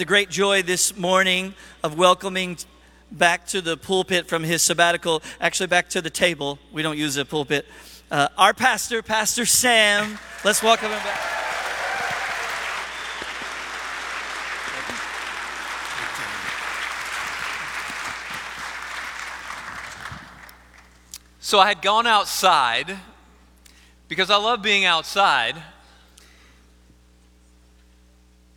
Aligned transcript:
The 0.00 0.06
great 0.06 0.30
joy 0.30 0.62
this 0.62 0.96
morning 0.96 1.52
of 1.84 1.98
welcoming 1.98 2.56
back 3.12 3.46
to 3.48 3.60
the 3.60 3.76
pulpit 3.76 4.26
from 4.28 4.42
his 4.42 4.62
sabbatical, 4.62 5.22
actually 5.42 5.66
back 5.66 5.90
to 5.90 6.00
the 6.00 6.08
table. 6.08 6.58
We 6.72 6.80
don't 6.80 6.96
use 6.96 7.18
a 7.18 7.26
pulpit. 7.26 7.66
Uh, 8.10 8.28
our 8.38 8.54
pastor, 8.54 9.02
Pastor 9.02 9.44
Sam. 9.44 10.18
Let's 10.42 10.62
welcome 10.62 10.90
him 10.90 10.98
back. 11.00 11.20
So 21.40 21.58
I 21.58 21.68
had 21.68 21.82
gone 21.82 22.06
outside 22.06 22.96
because 24.08 24.30
I 24.30 24.38
love 24.38 24.62
being 24.62 24.86
outside. 24.86 25.62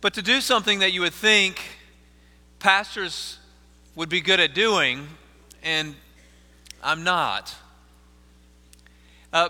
But 0.04 0.12
to 0.12 0.22
do 0.22 0.42
something 0.42 0.80
that 0.80 0.92
you 0.92 1.00
would 1.00 1.14
think 1.14 1.62
pastors 2.58 3.38
would 3.94 4.10
be 4.10 4.20
good 4.20 4.38
at 4.38 4.52
doing, 4.52 5.08
and 5.62 5.94
I'm 6.82 7.04
not. 7.04 7.54
Uh, 9.32 9.48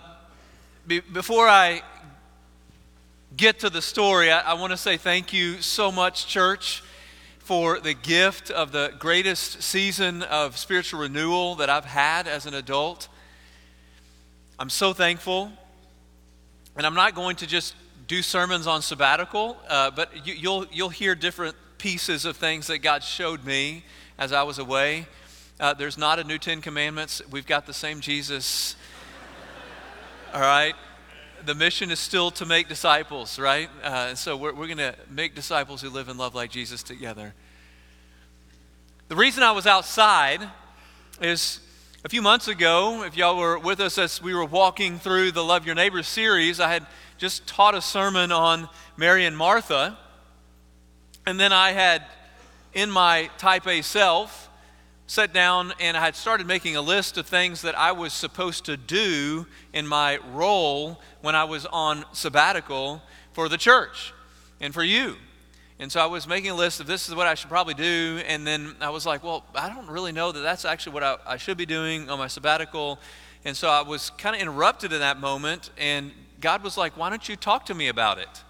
be, 0.87 1.01
before 1.01 1.49
I 1.49 1.81
get 3.35 3.59
to 3.59 3.69
the 3.69 3.81
story, 3.81 4.31
I, 4.31 4.51
I 4.51 4.53
want 4.53 4.71
to 4.71 4.77
say 4.77 4.95
thank 4.95 5.33
you 5.33 5.61
so 5.61 5.91
much, 5.91 6.25
church, 6.25 6.81
for 7.39 7.81
the 7.81 7.93
gift 7.93 8.49
of 8.49 8.71
the 8.71 8.93
greatest 8.97 9.61
season 9.61 10.23
of 10.23 10.57
spiritual 10.57 11.01
renewal 11.01 11.55
that 11.55 11.69
I've 11.69 11.83
had 11.83 12.29
as 12.29 12.45
an 12.45 12.53
adult. 12.53 13.09
I'm 14.57 14.69
so 14.69 14.93
thankful. 14.93 15.51
And 16.77 16.85
I'm 16.85 16.95
not 16.95 17.13
going 17.13 17.35
to 17.37 17.45
just 17.45 17.75
do 18.07 18.21
sermons 18.21 18.67
on 18.67 18.81
sabbatical, 18.81 19.57
uh, 19.67 19.89
but 19.91 20.27
you, 20.27 20.33
you'll, 20.33 20.65
you'll 20.71 20.89
hear 20.89 21.15
different 21.15 21.55
pieces 21.77 22.25
of 22.25 22.37
things 22.37 22.67
that 22.67 22.79
God 22.79 23.03
showed 23.03 23.43
me 23.43 23.83
as 24.17 24.31
I 24.31 24.43
was 24.43 24.59
away. 24.59 25.07
Uh, 25.59 25.73
there's 25.73 25.97
not 25.97 26.19
a 26.19 26.23
new 26.23 26.37
Ten 26.37 26.61
Commandments. 26.61 27.21
We've 27.31 27.47
got 27.47 27.65
the 27.65 27.73
same 27.73 28.01
Jesus. 28.01 28.75
All 30.33 30.41
right? 30.41 30.75
The 31.45 31.55
mission 31.55 31.91
is 31.91 31.99
still 31.99 32.31
to 32.31 32.45
make 32.45 32.67
disciples, 32.67 33.39
right? 33.39 33.69
Uh, 33.83 34.15
so 34.15 34.35
we're, 34.35 34.53
we're 34.53 34.67
going 34.67 34.77
to 34.77 34.95
make 35.09 35.33
disciples 35.33 35.81
who 35.81 35.89
live 35.89 36.09
and 36.09 36.19
love 36.19 36.35
like 36.35 36.51
Jesus 36.51 36.83
together. 36.83 37.33
The 39.07 39.15
reason 39.15 39.43
I 39.43 39.51
was 39.51 39.65
outside 39.67 40.41
is 41.21 41.59
a 42.03 42.09
few 42.09 42.21
months 42.21 42.47
ago, 42.47 43.03
if 43.03 43.17
y'all 43.17 43.37
were 43.37 43.57
with 43.57 43.79
us 43.79 43.97
as 43.97 44.21
we 44.21 44.33
were 44.33 44.45
walking 44.45 44.99
through 44.99 45.31
the 45.31 45.43
Love 45.43 45.65
Your 45.65 45.75
Neighbor 45.75 46.03
series, 46.03 46.59
I 46.59 46.71
had 46.71 46.85
just 47.17 47.47
taught 47.47 47.75
a 47.75 47.81
sermon 47.81 48.31
on 48.31 48.69
Mary 48.97 49.25
and 49.25 49.37
Martha. 49.37 49.97
And 51.25 51.39
then 51.39 51.53
I 51.53 51.71
had 51.71 52.03
in 52.73 52.91
my 52.91 53.29
type 53.37 53.67
A 53.67 53.81
self, 53.81 54.49
sat 55.07 55.33
down 55.33 55.73
and 55.79 55.95
I 55.95 56.01
had 56.01 56.15
started 56.15 56.47
making 56.47 56.75
a 56.75 56.81
list 56.81 57.17
of 57.17 57.27
things 57.27 57.61
that 57.61 57.77
I 57.77 57.91
was 57.91 58.11
supposed 58.11 58.65
to 58.65 58.75
do 58.75 59.45
in 59.71 59.87
my 59.87 60.17
role 60.33 60.99
when 61.21 61.35
I 61.35 61.43
was 61.43 61.65
on 61.67 62.05
sabbatical 62.11 63.01
for 63.33 63.47
the 63.47 63.57
church 63.57 64.13
and 64.59 64.73
for 64.73 64.83
you. 64.83 65.15
And 65.77 65.91
so 65.91 65.99
I 65.99 66.05
was 66.05 66.27
making 66.27 66.51
a 66.51 66.55
list 66.55 66.79
of 66.79 66.87
this 66.87 67.07
is 67.07 67.15
what 67.15 67.27
I 67.27 67.35
should 67.35 67.49
probably 67.49 67.73
do. 67.73 68.21
And 68.27 68.47
then 68.47 68.75
I 68.79 68.89
was 68.89 69.05
like, 69.05 69.23
well, 69.23 69.43
I 69.53 69.69
don't 69.69 69.87
really 69.87 70.13
know 70.13 70.31
that 70.31 70.39
that's 70.39 70.65
actually 70.65 70.93
what 70.93 71.03
I, 71.03 71.17
I 71.25 71.37
should 71.37 71.57
be 71.57 71.65
doing 71.65 72.09
on 72.09 72.17
my 72.17 72.27
sabbatical. 72.27 72.99
And 73.43 73.55
so 73.55 73.69
I 73.69 73.81
was 73.81 74.09
kind 74.11 74.35
of 74.35 74.41
interrupted 74.41 74.93
in 74.93 74.99
that 74.99 75.19
moment. 75.19 75.69
And 75.77 76.11
God 76.41 76.63
was 76.63 76.77
like, 76.77 76.97
why 76.97 77.09
don't 77.09 77.27
you 77.27 77.35
talk 77.35 77.65
to 77.67 77.73
me 77.73 77.87
about 77.87 78.17
it? 78.17 78.43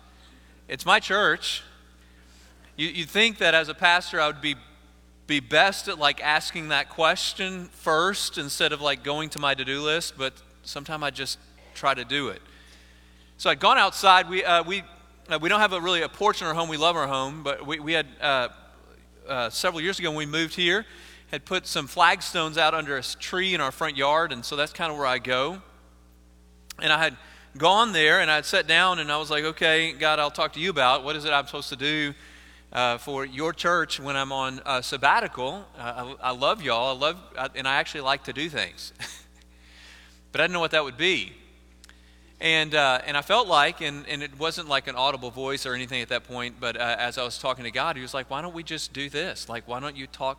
It's 0.67 0.85
my 0.85 0.99
church. 0.99 1.63
You, 2.75 2.87
you 2.87 3.05
think 3.05 3.37
that 3.37 3.53
as 3.53 3.69
a 3.69 3.73
pastor, 3.73 4.19
I 4.19 4.27
would 4.27 4.41
be, 4.41 4.55
be 5.27 5.39
best 5.39 5.87
at 5.87 5.99
like 5.99 6.21
asking 6.21 6.69
that 6.69 6.89
question 6.89 7.65
first 7.71 8.37
instead 8.37 8.73
of 8.73 8.81
like 8.81 9.03
going 9.03 9.29
to 9.29 9.39
my 9.39 9.53
to 9.53 9.63
do 9.63 9.81
list, 9.81 10.17
but 10.17 10.33
sometimes 10.63 11.03
I 11.03 11.11
just 11.11 11.39
try 11.73 11.93
to 11.93 12.03
do 12.03 12.29
it. 12.29 12.41
So 13.37 13.49
I'd 13.49 13.59
gone 13.59 13.77
outside. 13.77 14.29
We, 14.29 14.43
uh, 14.43 14.63
we, 14.63 14.83
uh, 15.29 15.39
we 15.41 15.49
don't 15.49 15.59
have 15.59 15.73
a 15.73 15.81
really 15.81 16.01
a 16.01 16.09
porch 16.09 16.41
in 16.41 16.47
our 16.47 16.53
home. 16.53 16.69
We 16.69 16.77
love 16.77 16.95
our 16.95 17.07
home, 17.07 17.43
but 17.43 17.65
we, 17.65 17.79
we 17.79 17.93
had 17.93 18.07
uh, 18.19 18.49
uh 19.27 19.49
several 19.49 19.81
years 19.81 19.99
ago 19.99 20.09
when 20.09 20.17
we 20.17 20.25
moved 20.25 20.55
here, 20.55 20.85
had 21.31 21.45
put 21.45 21.67
some 21.67 21.87
flagstones 21.87 22.57
out 22.57 22.73
under 22.73 22.97
a 22.97 23.03
tree 23.03 23.53
in 23.53 23.61
our 23.61 23.71
front 23.71 23.97
yard, 23.97 24.31
and 24.31 24.43
so 24.43 24.55
that's 24.55 24.73
kind 24.73 24.91
of 24.91 24.97
where 24.97 25.07
I 25.07 25.19
go. 25.19 25.61
And 26.81 26.91
I 26.91 27.01
had 27.01 27.17
gone 27.57 27.93
there 27.93 28.19
and 28.19 28.29
I'd 28.29 28.45
sat 28.45 28.67
down 28.67 28.99
and 28.99 29.11
I 29.11 29.17
was 29.17 29.31
like, 29.31 29.43
okay, 29.43 29.93
God, 29.93 30.19
I'll 30.19 30.31
talk 30.31 30.53
to 30.53 30.59
you 30.59 30.69
about 30.69 31.03
what 31.03 31.15
is 31.15 31.25
it 31.25 31.31
I'm 31.31 31.45
supposed 31.45 31.69
to 31.69 31.75
do 31.75 32.13
uh, 32.73 32.97
for 32.97 33.25
your 33.25 33.53
church 33.53 33.99
when 33.99 34.17
I'm 34.17 34.31
on 34.31 34.61
uh, 34.65 34.81
sabbatical. 34.81 35.65
Uh, 35.77 36.15
I, 36.21 36.29
I, 36.29 36.31
love 36.31 36.61
y'all. 36.61 36.95
I 36.95 36.99
love, 36.99 37.17
I, 37.37 37.49
and 37.55 37.67
I 37.67 37.75
actually 37.75 38.01
like 38.01 38.25
to 38.25 38.33
do 38.33 38.49
things. 38.49 38.91
but 40.31 40.41
I 40.41 40.43
didn't 40.43 40.53
know 40.53 40.59
what 40.59 40.71
that 40.71 40.83
would 40.83 40.97
be. 40.97 41.33
And, 42.41 42.75
uh, 42.75 42.99
and 43.05 43.15
I 43.15 43.21
felt 43.21 43.47
like, 43.47 43.79
and, 43.79 44.05
and 44.09 44.21
it 44.21 44.37
wasn't 44.37 44.67
like 44.67 44.87
an 44.87 44.95
audible 44.95 45.31
voice 45.31 45.65
or 45.65 45.73
anything 45.73 46.01
at 46.01 46.09
that 46.09 46.25
point, 46.25 46.55
but 46.59 46.75
uh, 46.75 46.97
as 46.99 47.17
I 47.17 47.23
was 47.23 47.37
talking 47.37 47.63
to 47.63 47.71
God, 47.71 47.95
He 47.95 48.01
was 48.01 48.13
like, 48.13 48.29
why 48.29 48.41
don't 48.41 48.53
we 48.53 48.63
just 48.63 48.91
do 48.91 49.09
this? 49.09 49.47
Like, 49.47 49.65
why 49.67 49.79
don't 49.79 49.95
you 49.95 50.07
talk 50.07 50.37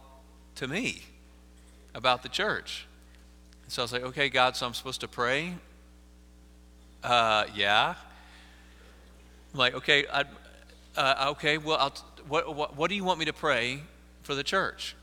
to 0.56 0.69
me 0.69 1.04
about 1.94 2.22
the 2.22 2.28
church? 2.28 2.87
And 3.65 3.72
so 3.72 3.81
I 3.81 3.84
was 3.84 3.93
like, 3.94 4.03
okay, 4.03 4.28
God, 4.28 4.56
so 4.56 4.66
I'm 4.66 4.75
supposed 4.75 5.00
to 5.00 5.09
pray? 5.09 5.54
Uh, 7.06 7.47
yeah. 7.55 7.94
I'm 9.53 9.59
like, 9.61 9.75
okay, 9.75 10.06
I, 10.12 10.25
uh, 10.97 11.28
okay, 11.31 11.56
well, 11.56 11.77
I'll, 11.78 11.94
what, 12.27 12.53
what, 12.53 12.77
what 12.77 12.89
do 12.89 12.97
you 12.97 13.05
want 13.05 13.21
me 13.21 13.27
to 13.27 13.33
pray 13.33 13.78
for 14.25 14.34
the 14.34 14.43
church? 14.43 14.97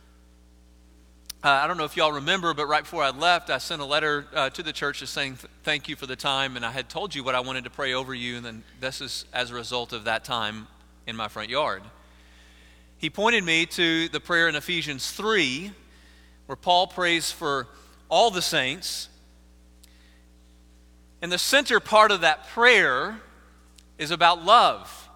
Uh, 1.41 1.47
I 1.47 1.65
don't 1.65 1.77
know 1.77 1.85
if 1.85 1.95
y'all 1.95 2.11
remember, 2.11 2.53
but 2.53 2.65
right 2.65 2.83
before 2.83 3.03
I 3.03 3.11
left, 3.11 3.49
I 3.49 3.57
sent 3.57 3.81
a 3.81 3.85
letter 3.85 4.25
uh, 4.33 4.49
to 4.49 4.61
the 4.61 4.73
church 4.73 4.99
just 4.99 5.13
saying 5.13 5.37
th- 5.37 5.49
thank 5.63 5.87
you 5.87 5.95
for 5.95 6.05
the 6.05 6.17
time, 6.17 6.57
and 6.57 6.65
I 6.65 6.71
had 6.71 6.89
told 6.89 7.15
you 7.15 7.23
what 7.23 7.35
I 7.35 7.39
wanted 7.39 7.63
to 7.63 7.69
pray 7.69 7.93
over 7.93 8.13
you, 8.13 8.35
and 8.35 8.45
then 8.45 8.63
this 8.81 8.99
is 8.99 9.23
as 9.31 9.51
a 9.51 9.53
result 9.53 9.93
of 9.93 10.03
that 10.03 10.25
time 10.25 10.67
in 11.07 11.15
my 11.15 11.29
front 11.29 11.49
yard. 11.49 11.83
He 12.97 13.09
pointed 13.09 13.45
me 13.45 13.65
to 13.67 14.09
the 14.09 14.19
prayer 14.19 14.49
in 14.49 14.57
Ephesians 14.57 15.09
3, 15.11 15.71
where 16.47 16.57
Paul 16.57 16.87
prays 16.87 17.31
for 17.31 17.69
all 18.09 18.29
the 18.29 18.41
saints. 18.41 19.07
And 21.23 21.31
the 21.31 21.37
center 21.37 21.79
part 21.79 22.11
of 22.11 22.21
that 22.21 22.49
prayer 22.49 23.17
is 23.97 24.11
about 24.11 24.43
love. 24.43 25.09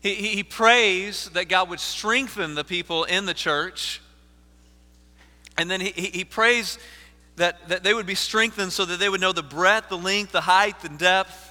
He, 0.00 0.14
he, 0.14 0.28
he 0.28 0.42
prays 0.42 1.30
that 1.30 1.48
God 1.48 1.70
would 1.70 1.80
strengthen 1.80 2.56
the 2.56 2.62
people 2.62 3.04
in 3.04 3.24
the 3.24 3.32
church. 3.32 4.02
And 5.56 5.70
then 5.70 5.80
he, 5.80 5.92
he 5.92 6.26
prays 6.26 6.76
that, 7.36 7.70
that 7.70 7.82
they 7.82 7.94
would 7.94 8.04
be 8.04 8.14
strengthened 8.14 8.70
so 8.70 8.84
that 8.84 9.00
they 9.00 9.08
would 9.08 9.22
know 9.22 9.32
the 9.32 9.42
breadth, 9.42 9.88
the 9.88 9.96
length, 9.96 10.32
the 10.32 10.42
height, 10.42 10.84
and 10.84 10.98
depth. 10.98 11.50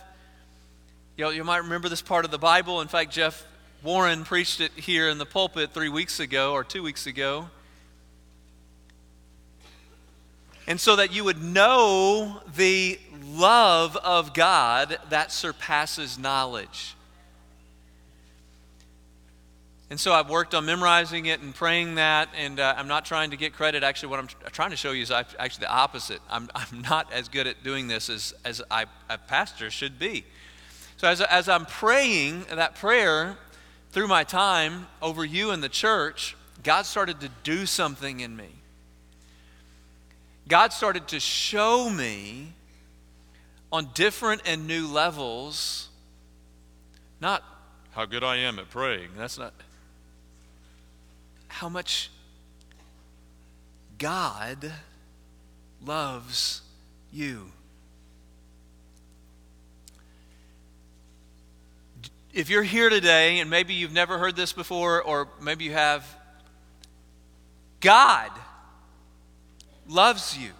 You, 1.18 1.26
know, 1.26 1.32
you 1.32 1.44
might 1.44 1.64
remember 1.64 1.90
this 1.90 2.04
part 2.04 2.26
of 2.26 2.32
the 2.32 2.38
Bible. 2.38 2.82
In 2.82 2.88
fact, 2.90 3.10
Jeff 3.10 3.44
Warren 3.82 4.24
preached 4.24 4.62
it 4.62 4.72
here 4.74 5.10
in 5.10 5.18
the 5.18 5.26
pulpit 5.26 5.74
three 5.74 5.90
weeks 5.90 6.20
ago 6.20 6.54
or 6.54 6.64
two 6.64 6.84
weeks 6.84 7.08
ago. 7.08 7.50
And 10.68 10.80
so 10.80 10.96
that 10.96 11.14
you 11.14 11.24
would 11.24 11.42
know 11.44 12.42
the 12.56 13.00
love 13.26 13.98
of 13.98 14.34
God 14.34 14.98
that 15.10 15.32
surpasses 15.32 16.18
knowledge. 16.18 16.96
And 19.90 20.00
so 20.00 20.12
I've 20.12 20.30
worked 20.30 20.56
on 20.56 20.66
memorizing 20.66 21.28
it 21.28 21.42
and 21.42 21.54
praying 21.54 21.96
that, 21.96 22.30
and 22.36 22.60
uh, 22.60 22.74
I'm 22.76 22.88
not 22.88 23.06
trying 23.06 23.30
to 23.32 23.38
get 23.38 23.54
credit. 23.54 23.84
Actually, 23.84 24.10
what 24.10 24.20
I'm 24.20 24.28
trying 24.52 24.72
to 24.72 24.76
show 24.76 24.92
you 24.92 25.04
is 25.04 25.12
actually 25.12 25.66
the 25.66 25.72
opposite. 25.72 26.20
I'm, 26.30 26.50
I'm 26.56 26.82
not 26.82 27.12
as 27.14 27.28
good 27.30 27.46
at 27.46 27.64
doing 27.64 27.88
this 27.88 28.10
as, 28.10 28.34
as 28.44 28.62
I, 28.72 28.86
a 29.10 29.18
pastor 29.20 29.70
should 29.70 30.00
be. 30.00 30.26
So 30.98 31.08
as, 31.08 31.22
as 31.22 31.50
I'm 31.50 31.66
praying 31.66 32.46
that 32.50 32.76
prayer 32.76 33.38
through 33.92 34.08
my 34.08 34.24
time 34.24 34.88
over 35.02 35.24
you 35.24 35.52
and 35.52 35.62
the 35.62 35.70
church, 35.70 36.36
God 36.64 36.88
started 36.88 37.20
to 37.20 37.30
do 37.44 37.66
something 37.66 38.22
in 38.22 38.36
me. 38.36 38.50
God 40.48 40.74
started 40.74 41.08
to 41.10 41.20
show 41.20 41.90
me 41.90 42.54
on 43.72 43.90
different 43.94 44.42
and 44.46 44.68
new 44.68 44.88
levels, 44.88 45.90
not 47.20 47.44
how 47.92 48.06
good 48.06 48.24
I 48.24 48.38
am 48.38 48.60
at 48.60 48.70
praying. 48.70 49.10
That's 49.18 49.38
not 49.38 49.54
how 51.48 51.70
much 51.70 52.12
God 53.98 54.72
loves 55.86 56.62
you. 57.12 57.52
If 62.34 62.50
you're 62.50 62.64
here 62.64 62.90
today 62.90 63.40
and 63.40 63.50
maybe 63.50 63.76
you've 63.76 63.94
never 63.94 64.18
heard 64.18 64.36
this 64.36 64.54
before, 64.54 65.02
or 65.02 65.28
maybe 65.40 65.66
you 65.66 65.74
have, 65.74 66.06
God 67.80 68.32
loves 69.88 70.38
you. 70.38 70.52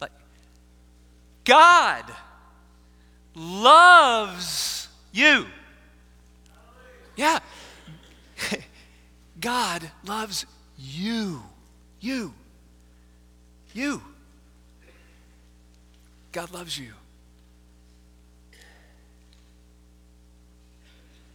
Like, 0.00 0.12
God 1.44 2.04
loves 3.34 4.88
you. 5.12 5.46
Yeah. 7.16 7.38
God 9.40 9.90
loves 10.04 10.46
you. 10.78 11.42
You. 12.00 12.34
You. 13.74 14.02
God 16.32 16.52
loves 16.52 16.78
you. 16.78 16.92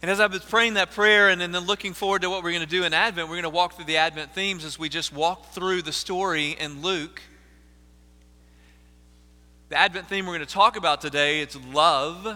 And 0.00 0.10
as 0.10 0.20
I 0.20 0.26
was 0.26 0.44
praying 0.44 0.74
that 0.74 0.92
prayer 0.92 1.28
and 1.28 1.40
then 1.40 1.56
looking 1.58 1.92
forward 1.92 2.22
to 2.22 2.30
what 2.30 2.44
we're 2.44 2.52
going 2.52 2.62
to 2.62 2.68
do 2.68 2.84
in 2.84 2.94
Advent, 2.94 3.28
we're 3.28 3.34
going 3.34 3.42
to 3.42 3.48
walk 3.48 3.74
through 3.74 3.86
the 3.86 3.96
Advent 3.96 4.32
themes 4.32 4.64
as 4.64 4.78
we 4.78 4.88
just 4.88 5.12
walk 5.12 5.52
through 5.52 5.82
the 5.82 5.92
story 5.92 6.52
in 6.52 6.82
Luke. 6.82 7.20
The 9.70 9.76
Advent 9.76 10.08
theme 10.08 10.24
we're 10.26 10.36
going 10.36 10.46
to 10.46 10.52
talk 10.52 10.76
about 10.76 11.00
today, 11.00 11.40
it's 11.40 11.56
love. 11.72 12.26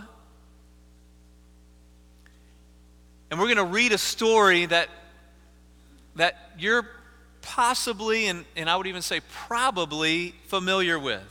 And 3.31 3.41
we're 3.41 3.47
going 3.47 3.57
to 3.57 3.65
read 3.65 3.93
a 3.93 3.99
story 3.99 4.67
that, 4.67 4.89
that 6.17 6.53
you're 6.59 6.87
possibly, 7.43 8.27
and, 8.27 8.45
and 8.57 8.69
I 8.69 8.75
would 8.75 8.89
even 8.89 9.03
say 9.03 9.21
probably, 9.31 10.35
familiar 10.49 10.99
with. 10.99 11.23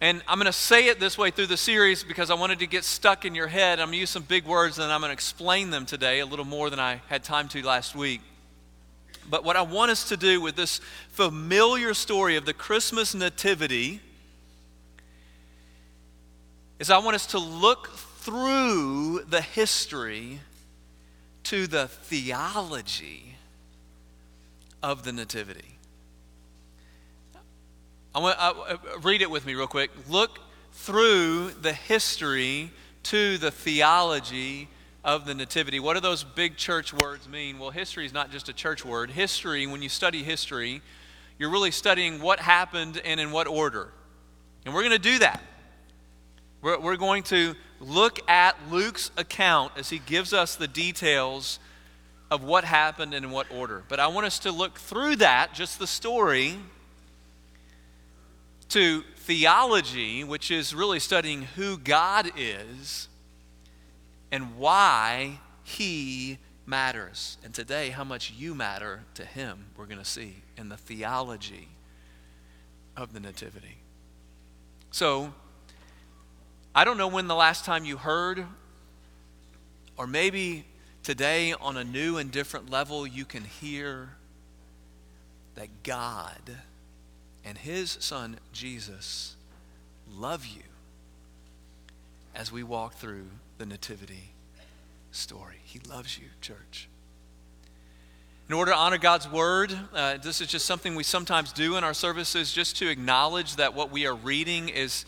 And 0.00 0.22
I'm 0.28 0.38
going 0.38 0.46
to 0.46 0.52
say 0.52 0.86
it 0.86 1.00
this 1.00 1.18
way 1.18 1.32
through 1.32 1.48
the 1.48 1.56
series 1.56 2.04
because 2.04 2.30
I 2.30 2.34
wanted 2.34 2.60
to 2.60 2.68
get 2.68 2.84
stuck 2.84 3.24
in 3.24 3.34
your 3.34 3.48
head. 3.48 3.80
I'm 3.80 3.86
going 3.86 3.94
to 3.94 3.98
use 3.98 4.10
some 4.10 4.22
big 4.22 4.44
words 4.44 4.78
and 4.78 4.92
I'm 4.92 5.00
going 5.00 5.08
to 5.08 5.14
explain 5.14 5.70
them 5.70 5.86
today 5.86 6.20
a 6.20 6.26
little 6.26 6.44
more 6.44 6.70
than 6.70 6.78
I 6.78 7.00
had 7.08 7.24
time 7.24 7.48
to 7.48 7.66
last 7.66 7.96
week. 7.96 8.20
But 9.28 9.44
what 9.44 9.56
I 9.56 9.62
want 9.62 9.90
us 9.90 10.08
to 10.10 10.16
do 10.16 10.40
with 10.40 10.54
this 10.54 10.80
familiar 11.10 11.94
story 11.94 12.36
of 12.36 12.46
the 12.46 12.54
Christmas 12.54 13.12
Nativity 13.12 14.00
is 16.78 16.90
I 16.90 16.98
want 16.98 17.16
us 17.16 17.26
to 17.28 17.38
look 17.38 17.88
through 17.88 19.24
the 19.28 19.40
history 19.40 20.40
to 21.44 21.66
the 21.66 21.88
theology 21.88 23.34
of 24.80 25.02
the 25.02 25.12
Nativity. 25.12 25.77
I 28.14 28.20
want 28.20 29.04
read 29.04 29.22
it 29.22 29.30
with 29.30 29.44
me 29.44 29.54
real 29.54 29.66
quick. 29.66 29.90
Look 30.08 30.38
through 30.72 31.50
the 31.60 31.72
history 31.72 32.70
to 33.04 33.38
the 33.38 33.50
theology 33.50 34.68
of 35.04 35.26
the 35.26 35.34
nativity. 35.34 35.78
What 35.78 35.94
do 35.94 36.00
those 36.00 36.24
big 36.24 36.56
church 36.56 36.92
words 36.92 37.28
mean? 37.28 37.58
Well, 37.58 37.70
history 37.70 38.06
is 38.06 38.12
not 38.12 38.30
just 38.30 38.48
a 38.48 38.52
church 38.52 38.84
word. 38.84 39.10
History, 39.10 39.66
when 39.66 39.82
you 39.82 39.88
study 39.88 40.22
history, 40.22 40.80
you're 41.38 41.50
really 41.50 41.70
studying 41.70 42.20
what 42.20 42.40
happened 42.40 43.00
and 43.04 43.20
in 43.20 43.30
what 43.30 43.46
order. 43.46 43.92
And 44.64 44.74
we're 44.74 44.82
going 44.82 44.92
to 44.92 44.98
do 44.98 45.18
that. 45.20 45.42
We're, 46.62 46.80
we're 46.80 46.96
going 46.96 47.22
to 47.24 47.54
look 47.80 48.28
at 48.28 48.56
Luke's 48.70 49.10
account 49.16 49.72
as 49.76 49.90
he 49.90 49.98
gives 49.98 50.32
us 50.32 50.56
the 50.56 50.68
details 50.68 51.58
of 52.30 52.42
what 52.42 52.64
happened 52.64 53.14
and 53.14 53.24
in 53.24 53.30
what 53.30 53.46
order. 53.50 53.84
But 53.88 54.00
I 54.00 54.08
want 54.08 54.26
us 54.26 54.38
to 54.40 54.50
look 54.50 54.78
through 54.78 55.16
that, 55.16 55.54
just 55.54 55.78
the 55.78 55.86
story, 55.86 56.58
to 58.70 59.02
theology, 59.16 60.24
which 60.24 60.50
is 60.50 60.74
really 60.74 61.00
studying 61.00 61.42
who 61.42 61.78
God 61.78 62.30
is 62.36 63.08
and 64.30 64.56
why 64.56 65.40
He 65.64 66.38
matters. 66.66 67.38
And 67.42 67.54
today, 67.54 67.90
how 67.90 68.04
much 68.04 68.32
you 68.32 68.54
matter 68.54 69.04
to 69.14 69.24
Him, 69.24 69.66
we're 69.76 69.86
going 69.86 69.98
to 69.98 70.04
see 70.04 70.36
in 70.56 70.68
the 70.68 70.76
theology 70.76 71.68
of 72.96 73.12
the 73.12 73.20
Nativity. 73.20 73.78
So, 74.90 75.32
I 76.74 76.84
don't 76.84 76.98
know 76.98 77.08
when 77.08 77.26
the 77.26 77.34
last 77.34 77.64
time 77.64 77.84
you 77.84 77.96
heard, 77.96 78.44
or 79.96 80.06
maybe 80.06 80.64
today 81.02 81.54
on 81.54 81.76
a 81.76 81.84
new 81.84 82.18
and 82.18 82.30
different 82.30 82.70
level, 82.70 83.06
you 83.06 83.24
can 83.24 83.44
hear 83.44 84.10
that 85.54 85.82
God 85.82 86.58
and 87.48 87.56
his 87.56 87.96
son 88.00 88.36
Jesus 88.52 89.34
love 90.14 90.44
you 90.44 90.62
as 92.34 92.52
we 92.52 92.62
walk 92.62 92.92
through 92.94 93.26
the 93.56 93.64
nativity 93.64 94.32
story. 95.12 95.56
He 95.64 95.78
loves 95.88 96.18
you, 96.18 96.26
church. 96.42 96.88
In 98.50 98.54
order 98.54 98.72
to 98.72 98.76
honor 98.76 98.98
God's 98.98 99.30
word, 99.30 99.76
uh, 99.94 100.18
this 100.18 100.42
is 100.42 100.48
just 100.48 100.66
something 100.66 100.94
we 100.94 101.02
sometimes 101.02 101.50
do 101.52 101.76
in 101.76 101.84
our 101.84 101.94
services 101.94 102.52
just 102.52 102.76
to 102.76 102.90
acknowledge 102.90 103.56
that 103.56 103.72
what 103.72 103.90
we 103.90 104.06
are 104.06 104.14
reading 104.14 104.68
is 104.68 105.06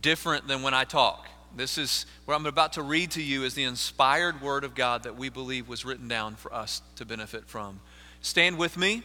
different 0.00 0.46
than 0.46 0.62
when 0.62 0.74
I 0.74 0.84
talk. 0.84 1.26
This 1.56 1.76
is 1.76 2.06
what 2.24 2.36
I'm 2.36 2.46
about 2.46 2.74
to 2.74 2.82
read 2.82 3.10
to 3.12 3.22
you 3.22 3.42
is 3.42 3.54
the 3.54 3.64
inspired 3.64 4.40
word 4.40 4.62
of 4.62 4.76
God 4.76 5.02
that 5.02 5.16
we 5.16 5.28
believe 5.28 5.68
was 5.68 5.84
written 5.84 6.06
down 6.06 6.36
for 6.36 6.54
us 6.54 6.82
to 6.96 7.04
benefit 7.04 7.48
from. 7.48 7.80
Stand 8.22 8.58
with 8.58 8.76
me. 8.76 9.02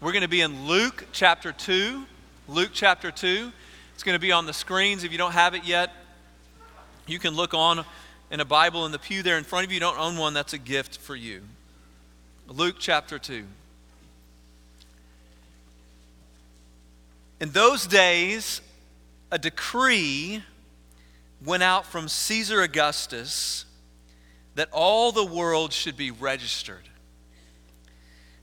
We're 0.00 0.12
going 0.12 0.22
to 0.22 0.28
be 0.28 0.42
in 0.42 0.66
Luke 0.66 1.06
chapter 1.12 1.50
2. 1.50 2.06
Luke 2.50 2.70
chapter 2.72 3.12
2. 3.12 3.52
It's 3.94 4.02
going 4.02 4.16
to 4.16 4.20
be 4.20 4.32
on 4.32 4.44
the 4.44 4.52
screens. 4.52 5.04
If 5.04 5.12
you 5.12 5.18
don't 5.18 5.34
have 5.34 5.54
it 5.54 5.64
yet, 5.64 5.92
you 7.06 7.20
can 7.20 7.36
look 7.36 7.54
on 7.54 7.84
in 8.32 8.40
a 8.40 8.44
Bible 8.44 8.86
in 8.86 8.92
the 8.92 8.98
pew 8.98 9.22
there 9.22 9.38
in 9.38 9.44
front 9.44 9.64
of 9.64 9.70
you. 9.70 9.74
You 9.74 9.80
don't 9.80 9.98
own 9.98 10.16
one, 10.16 10.34
that's 10.34 10.52
a 10.52 10.58
gift 10.58 10.98
for 10.98 11.14
you. 11.14 11.42
Luke 12.48 12.74
chapter 12.80 13.20
2. 13.20 13.44
In 17.40 17.50
those 17.50 17.86
days, 17.86 18.60
a 19.30 19.38
decree 19.38 20.42
went 21.44 21.62
out 21.62 21.86
from 21.86 22.08
Caesar 22.08 22.62
Augustus 22.62 23.64
that 24.56 24.68
all 24.72 25.12
the 25.12 25.24
world 25.24 25.72
should 25.72 25.96
be 25.96 26.10
registered. 26.10 26.89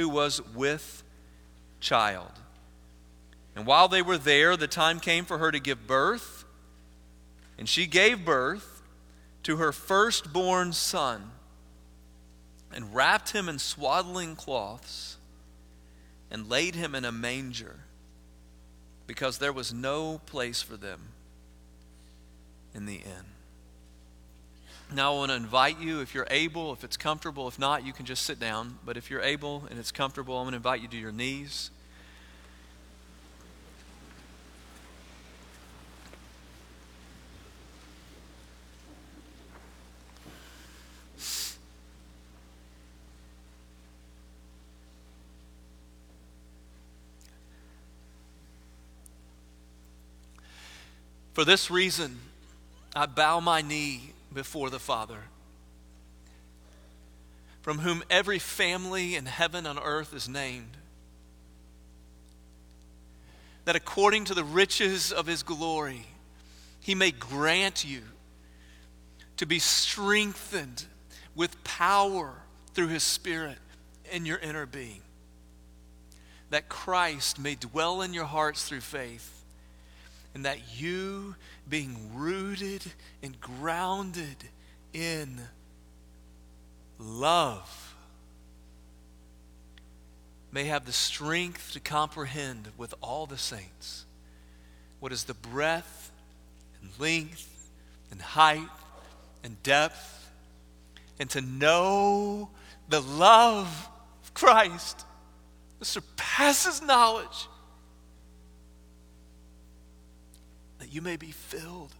who 0.00 0.08
was 0.08 0.40
with 0.54 1.02
child. 1.78 2.32
And 3.54 3.66
while 3.66 3.86
they 3.86 4.00
were 4.00 4.16
there, 4.16 4.56
the 4.56 4.66
time 4.66 4.98
came 4.98 5.26
for 5.26 5.36
her 5.36 5.52
to 5.52 5.60
give 5.60 5.86
birth, 5.86 6.44
and 7.58 7.68
she 7.68 7.86
gave 7.86 8.24
birth 8.24 8.82
to 9.42 9.58
her 9.58 9.72
firstborn 9.72 10.72
son 10.72 11.32
and 12.72 12.94
wrapped 12.94 13.32
him 13.32 13.48
in 13.48 13.58
swaddling 13.58 14.36
cloths 14.36 15.18
and 16.30 16.48
laid 16.48 16.74
him 16.74 16.94
in 16.94 17.04
a 17.04 17.12
manger 17.12 17.80
because 19.06 19.36
there 19.36 19.52
was 19.52 19.74
no 19.74 20.18
place 20.24 20.62
for 20.62 20.78
them 20.78 21.00
in 22.74 22.86
the 22.86 22.96
inn. 22.96 23.29
Now, 24.92 25.14
I 25.14 25.16
want 25.18 25.30
to 25.30 25.36
invite 25.36 25.80
you, 25.80 26.00
if 26.00 26.16
you're 26.16 26.26
able, 26.30 26.72
if 26.72 26.82
it's 26.82 26.96
comfortable, 26.96 27.46
if 27.46 27.60
not, 27.60 27.86
you 27.86 27.92
can 27.92 28.06
just 28.06 28.24
sit 28.24 28.40
down. 28.40 28.76
But 28.84 28.96
if 28.96 29.08
you're 29.08 29.22
able 29.22 29.62
and 29.70 29.78
it's 29.78 29.92
comfortable, 29.92 30.36
I'm 30.36 30.44
going 30.44 30.52
to 30.52 30.56
invite 30.56 30.82
you 30.82 30.88
to 30.88 30.96
your 30.96 31.12
knees. 31.12 31.70
For 51.32 51.44
this 51.44 51.70
reason, 51.70 52.18
I 52.94 53.06
bow 53.06 53.38
my 53.38 53.62
knee 53.62 54.14
before 54.32 54.70
the 54.70 54.78
Father, 54.78 55.24
from 57.62 57.78
whom 57.78 58.02
every 58.08 58.38
family 58.38 59.16
in 59.16 59.26
heaven 59.26 59.66
and 59.66 59.78
earth 59.82 60.14
is 60.14 60.28
named. 60.28 60.76
That 63.64 63.76
according 63.76 64.26
to 64.26 64.34
the 64.34 64.44
riches 64.44 65.12
of 65.12 65.26
his 65.26 65.42
glory, 65.42 66.06
he 66.80 66.94
may 66.94 67.10
grant 67.10 67.84
you 67.84 68.02
to 69.36 69.46
be 69.46 69.58
strengthened 69.58 70.84
with 71.34 71.62
power 71.64 72.34
through 72.74 72.88
his 72.88 73.02
Spirit 73.02 73.58
in 74.10 74.26
your 74.26 74.38
inner 74.38 74.66
being. 74.66 75.02
That 76.50 76.68
Christ 76.68 77.38
may 77.38 77.54
dwell 77.54 78.02
in 78.02 78.12
your 78.12 78.24
hearts 78.24 78.68
through 78.68 78.80
faith 78.80 79.39
and 80.34 80.44
that 80.44 80.80
you, 80.80 81.34
being 81.68 82.10
rooted 82.14 82.82
and 83.22 83.40
grounded 83.40 84.36
in 84.92 85.40
love, 86.98 87.94
may 90.52 90.64
have 90.64 90.84
the 90.84 90.92
strength 90.92 91.72
to 91.72 91.80
comprehend 91.80 92.68
with 92.76 92.94
all 93.00 93.26
the 93.26 93.38
saints 93.38 94.04
what 94.98 95.12
is 95.12 95.24
the 95.24 95.34
breadth 95.34 96.10
and 96.80 96.90
length 96.98 97.70
and 98.10 98.20
height 98.20 98.68
and 99.42 99.62
depth, 99.62 100.30
and 101.18 101.30
to 101.30 101.40
know 101.40 102.50
the 102.88 103.00
love 103.00 103.88
of 104.22 104.34
Christ 104.34 105.04
that 105.78 105.84
surpasses 105.86 106.82
knowledge, 106.82 107.48
that 110.80 110.92
you 110.92 111.00
may 111.00 111.16
be 111.16 111.30
filled 111.30 111.94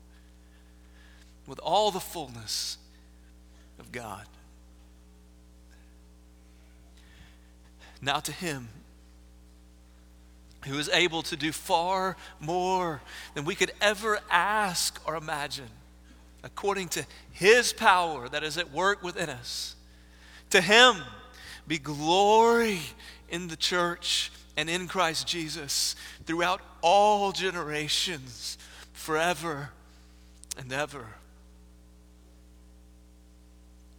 with 1.47 1.59
all 1.61 1.91
the 1.91 2.01
fullness 2.01 2.79
of 3.79 3.93
God. 3.93 4.27
Now 8.03 8.19
to 8.21 8.33
Him 8.33 8.69
who 10.67 10.79
is 10.79 10.91
able 10.91 11.23
to 11.23 11.37
do 11.37 11.53
far 11.53 12.17
more 12.39 13.01
than 13.35 13.45
we 13.45 13.55
could 13.55 13.73
ever 13.81 14.19
ask 14.31 15.01
or 15.07 15.17
imagine, 15.17 15.69
according 16.43 16.89
to 16.89 17.07
His 17.33 17.73
power 17.73 18.29
that 18.29 18.43
is 18.43 18.59
at 18.59 18.71
work 18.71 19.03
within 19.03 19.31
us. 19.31 19.75
To 20.51 20.61
Him 20.61 20.97
be 21.67 21.79
glory 21.79 22.81
in 23.29 23.49
the 23.49 23.57
church 23.57 24.31
and 24.57 24.69
in 24.69 24.89
Christ 24.89 25.27
Jesus 25.27 25.97
throughout 26.27 26.61
all 26.83 27.33
generations, 27.33 28.59
forever 29.11 29.71
and 30.57 30.73
ever. 30.73 31.05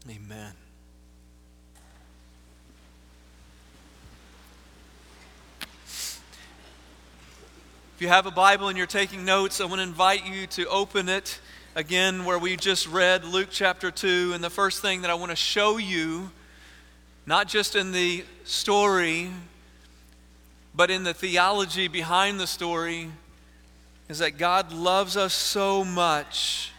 Amen. 0.10 0.53
If 5.60 6.22
you 8.00 8.08
have 8.08 8.25
a 8.25 8.32
Bible 8.32 8.70
and 8.70 8.77
you're 8.77 8.88
taking 8.88 9.25
notes, 9.25 9.60
I 9.60 9.65
want 9.65 9.80
to 9.80 9.84
invite 9.84 10.25
you 10.25 10.48
to 10.48 10.65
open 10.70 11.10
it 11.10 11.41
again 11.75 12.24
where 12.24 12.39
we 12.39 12.56
just 12.56 12.88
read 12.88 13.25
Luke 13.25 13.50
chapter 13.51 13.91
2. 13.91 14.32
And 14.34 14.41
the 14.41 14.50
first 14.50 14.82
thing 14.82 15.01
that 15.01 15.12
I 15.12 15.15
want 15.15 15.32
to 15.32 15.36
show 15.36 15.75
you, 15.75 16.32
not 17.25 17.50
just 17.50 17.75
in 17.75 17.91
the 17.91 18.24
story, 18.46 19.30
but 20.74 20.89
in 20.89 21.03
the 21.03 21.13
theology 21.13 21.89
behind 21.89 22.39
the 22.39 22.48
story, 22.48 23.12
is 24.12 24.20
that 24.20 24.38
God 24.38 24.74
loves 24.74 25.15
us 25.15 25.34
so 25.34 25.86
much, 25.86 26.74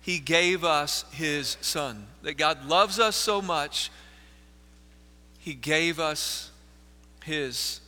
He 0.00 0.20
gave 0.20 0.62
us 0.62 1.04
His 1.10 1.56
Son. 1.60 2.06
That 2.22 2.34
God 2.34 2.64
loves 2.64 3.00
us 3.00 3.16
so 3.16 3.42
much, 3.42 3.90
He 5.40 5.52
gave 5.52 5.98
us 5.98 6.52
His 7.24 7.80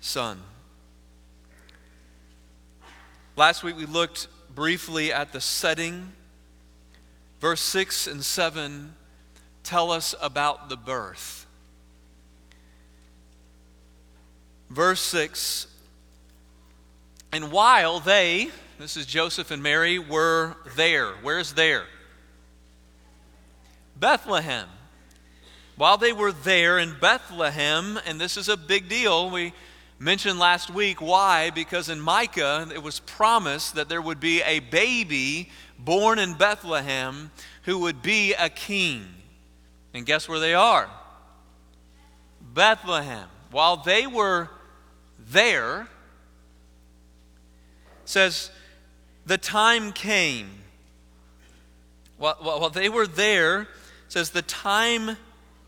Son. 0.00 0.38
Last 3.36 3.64
week 3.64 3.78
we 3.78 3.86
looked 3.86 4.28
briefly 4.54 5.10
at 5.10 5.32
the 5.32 5.40
setting. 5.40 6.12
Verse 7.40 7.62
6 7.62 8.06
and 8.06 8.22
7 8.22 8.94
tell 9.64 9.90
us 9.90 10.14
about 10.20 10.68
the 10.68 10.76
birth. 10.76 11.46
Verse 14.68 15.00
6 15.00 15.68
And 17.36 17.52
while 17.52 18.00
they, 18.00 18.48
this 18.78 18.96
is 18.96 19.04
Joseph 19.04 19.50
and 19.50 19.62
Mary, 19.62 19.98
were 19.98 20.56
there, 20.74 21.12
where's 21.16 21.52
there? 21.52 21.84
Bethlehem. 23.94 24.66
While 25.76 25.98
they 25.98 26.14
were 26.14 26.32
there 26.32 26.78
in 26.78 26.96
Bethlehem, 26.98 28.00
and 28.06 28.18
this 28.18 28.38
is 28.38 28.48
a 28.48 28.56
big 28.56 28.88
deal, 28.88 29.28
we 29.28 29.52
mentioned 29.98 30.38
last 30.38 30.70
week. 30.70 31.02
Why? 31.02 31.50
Because 31.50 31.90
in 31.90 32.00
Micah, 32.00 32.68
it 32.74 32.82
was 32.82 33.00
promised 33.00 33.74
that 33.74 33.90
there 33.90 34.00
would 34.00 34.18
be 34.18 34.40
a 34.40 34.60
baby 34.60 35.50
born 35.78 36.18
in 36.18 36.32
Bethlehem 36.38 37.30
who 37.64 37.80
would 37.80 38.00
be 38.00 38.32
a 38.32 38.48
king. 38.48 39.04
And 39.92 40.06
guess 40.06 40.26
where 40.26 40.40
they 40.40 40.54
are? 40.54 40.88
Bethlehem. 42.40 43.28
While 43.50 43.76
they 43.76 44.06
were 44.06 44.48
there, 45.18 45.88
says, 48.06 48.50
the 49.26 49.36
time 49.36 49.92
came. 49.92 50.48
While, 52.16 52.36
while 52.40 52.70
they 52.70 52.88
were 52.88 53.06
there, 53.06 53.68
says, 54.08 54.30
the 54.30 54.42
time 54.42 55.18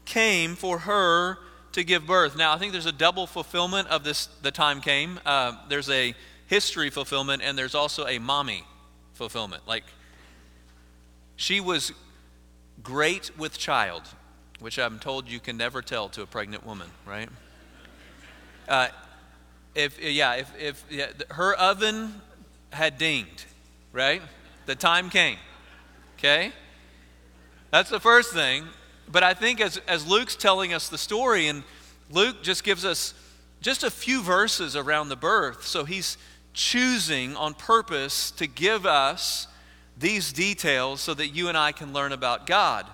came 0.07 0.57
for 0.57 0.79
her 0.79 1.39
to 1.73 1.85
give 1.85 2.07
birth. 2.07 2.37
Now, 2.37 2.55
I 2.55 2.59
think 2.59 2.73
there's 2.73 2.87
a 2.87 2.93
double 2.93 3.27
fulfillment 3.27 3.89
of 3.89 4.03
this, 4.05 4.27
the 4.43 4.51
time 4.51 4.81
came. 4.81 5.21
Uh, 5.27 5.53
there's 5.69 5.91
a 5.91 6.15
history 6.47 6.89
fulfillment, 6.89 7.43
and 7.43 7.59
there's 7.59 7.75
also 7.75 8.07
a 8.07 8.19
mommy 8.19 8.65
fulfillment. 9.13 9.69
Like, 9.69 9.85
she 11.37 11.61
was 11.61 11.93
great 12.83 13.37
with 13.37 13.59
child, 13.59 14.03
which 14.61 14.79
I'm 14.79 14.99
told 14.99 15.29
you 15.29 15.41
can 15.41 15.57
never 15.57 15.83
tell 15.83 16.09
to 16.11 16.23
a 16.23 16.27
pregnant 16.27 16.65
woman, 16.65 16.89
right? 17.07 17.29
Uh, 18.67 18.89
if 19.75 20.03
yeah, 20.03 20.35
if 20.35 20.53
if 20.59 20.85
yeah, 20.91 21.07
her 21.31 21.55
oven 21.55 22.21
had 22.71 22.99
dinged, 22.99 23.45
right? 23.93 24.23
The 24.67 24.75
time 24.75 25.11
came. 25.11 25.39
Okay? 26.19 26.53
That's 27.71 27.91
the 27.91 28.01
first 28.01 28.33
thing. 28.33 28.65
But 29.11 29.23
I 29.23 29.35
think 29.35 29.61
as, 29.61 29.79
as 29.89 30.07
Luke's 30.07 30.37
telling 30.37 30.75
us 30.75 30.89
the 30.89 30.99
story, 30.99 31.47
and 31.47 31.63
Luke 32.11 32.43
just 32.43 32.65
gives 32.65 32.85
us 32.85 33.15
just 33.61 33.83
a 33.83 33.91
few 33.91 34.23
verses 34.23 34.77
around 34.77 35.09
the 35.09 35.17
birth, 35.17 35.67
so 35.67 35.85
he's 35.85 36.19
choosing 36.53 37.37
on 37.37 37.55
purpose 37.55 38.31
to 38.33 38.47
give 38.47 38.85
us 38.85 39.47
these 39.99 40.33
details 40.33 41.01
so 41.01 41.15
that 41.15 41.29
you 41.29 41.49
and 41.49 41.57
I 41.57 41.73
can 41.73 41.93
learn 41.93 42.13
about 42.13 42.47
God. 42.47 42.87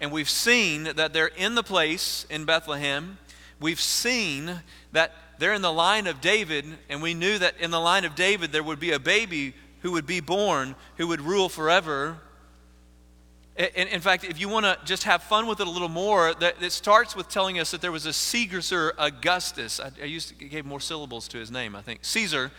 And 0.00 0.10
we've 0.10 0.30
seen 0.30 0.84
that 0.84 1.12
they're 1.12 1.26
in 1.26 1.54
the 1.54 1.62
place 1.62 2.26
in 2.28 2.44
Bethlehem. 2.44 3.18
We've 3.60 3.80
seen 3.80 4.62
that 4.90 5.12
they're 5.42 5.54
in 5.54 5.62
the 5.62 5.72
line 5.72 6.06
of 6.06 6.20
David, 6.20 6.64
and 6.88 7.02
we 7.02 7.14
knew 7.14 7.36
that 7.36 7.58
in 7.58 7.72
the 7.72 7.80
line 7.80 8.04
of 8.04 8.14
David 8.14 8.52
there 8.52 8.62
would 8.62 8.78
be 8.78 8.92
a 8.92 9.00
baby 9.00 9.54
who 9.80 9.90
would 9.90 10.06
be 10.06 10.20
born 10.20 10.76
who 10.98 11.08
would 11.08 11.20
rule 11.20 11.48
forever. 11.48 12.18
In, 13.56 13.88
in 13.88 14.00
fact, 14.00 14.22
if 14.22 14.38
you 14.38 14.48
want 14.48 14.66
to 14.66 14.78
just 14.84 15.02
have 15.02 15.20
fun 15.24 15.48
with 15.48 15.58
it 15.58 15.66
a 15.66 15.70
little 15.70 15.88
more, 15.88 16.32
that, 16.34 16.62
it 16.62 16.70
starts 16.70 17.16
with 17.16 17.28
telling 17.28 17.58
us 17.58 17.72
that 17.72 17.80
there 17.80 17.90
was 17.90 18.06
a 18.06 18.12
Caesar 18.12 18.94
Augustus. 18.96 19.80
I, 19.80 19.90
I 20.00 20.04
used 20.04 20.28
to, 20.28 20.44
gave 20.44 20.64
more 20.64 20.78
syllables 20.78 21.26
to 21.26 21.38
his 21.38 21.50
name, 21.50 21.74
I 21.74 21.82
think. 21.82 22.04
Caesar 22.04 22.52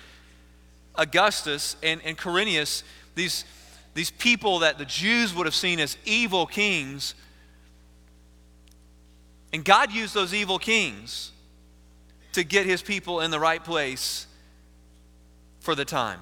Augustus 0.95 1.77
and, 1.81 2.01
and 2.03 2.17
Quirinius, 2.17 2.83
these, 3.15 3.45
these 3.93 4.11
people 4.11 4.59
that 4.59 4.77
the 4.77 4.83
Jews 4.83 5.33
would 5.33 5.45
have 5.45 5.55
seen 5.55 5.79
as 5.79 5.95
evil 6.03 6.45
kings. 6.45 7.15
And 9.53 9.63
God 9.63 9.93
used 9.93 10.13
those 10.13 10.33
evil 10.33 10.59
kings 10.59 11.31
to 12.33 12.43
get 12.43 12.65
his 12.65 12.81
people 12.81 13.21
in 13.21 13.31
the 13.31 13.39
right 13.39 13.63
place 13.63 14.27
for 15.59 15.75
the 15.75 15.85
time. 15.85 16.19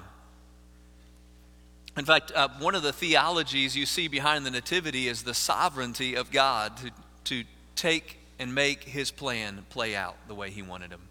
In 1.96 2.04
fact, 2.04 2.32
uh, 2.34 2.48
one 2.58 2.74
of 2.74 2.82
the 2.82 2.92
theologies 2.92 3.76
you 3.76 3.84
see 3.84 4.08
behind 4.08 4.46
the 4.46 4.50
Nativity 4.50 5.08
is 5.08 5.24
the 5.24 5.34
sovereignty 5.34 6.14
of 6.14 6.30
God 6.30 6.76
to, 6.78 6.90
to 7.24 7.44
take 7.76 8.18
and 8.38 8.54
make 8.54 8.84
his 8.84 9.10
plan 9.10 9.66
play 9.68 9.94
out 9.94 10.16
the 10.26 10.34
way 10.34 10.50
he 10.50 10.62
wanted 10.62 10.90
him. 10.90 11.02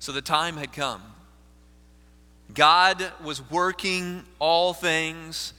So 0.00 0.12
the 0.12 0.22
time 0.22 0.56
had 0.56 0.72
come. 0.72 1.02
God 2.52 3.12
was 3.24 3.50
working 3.50 4.24
all 4.38 4.74
things 4.74 5.52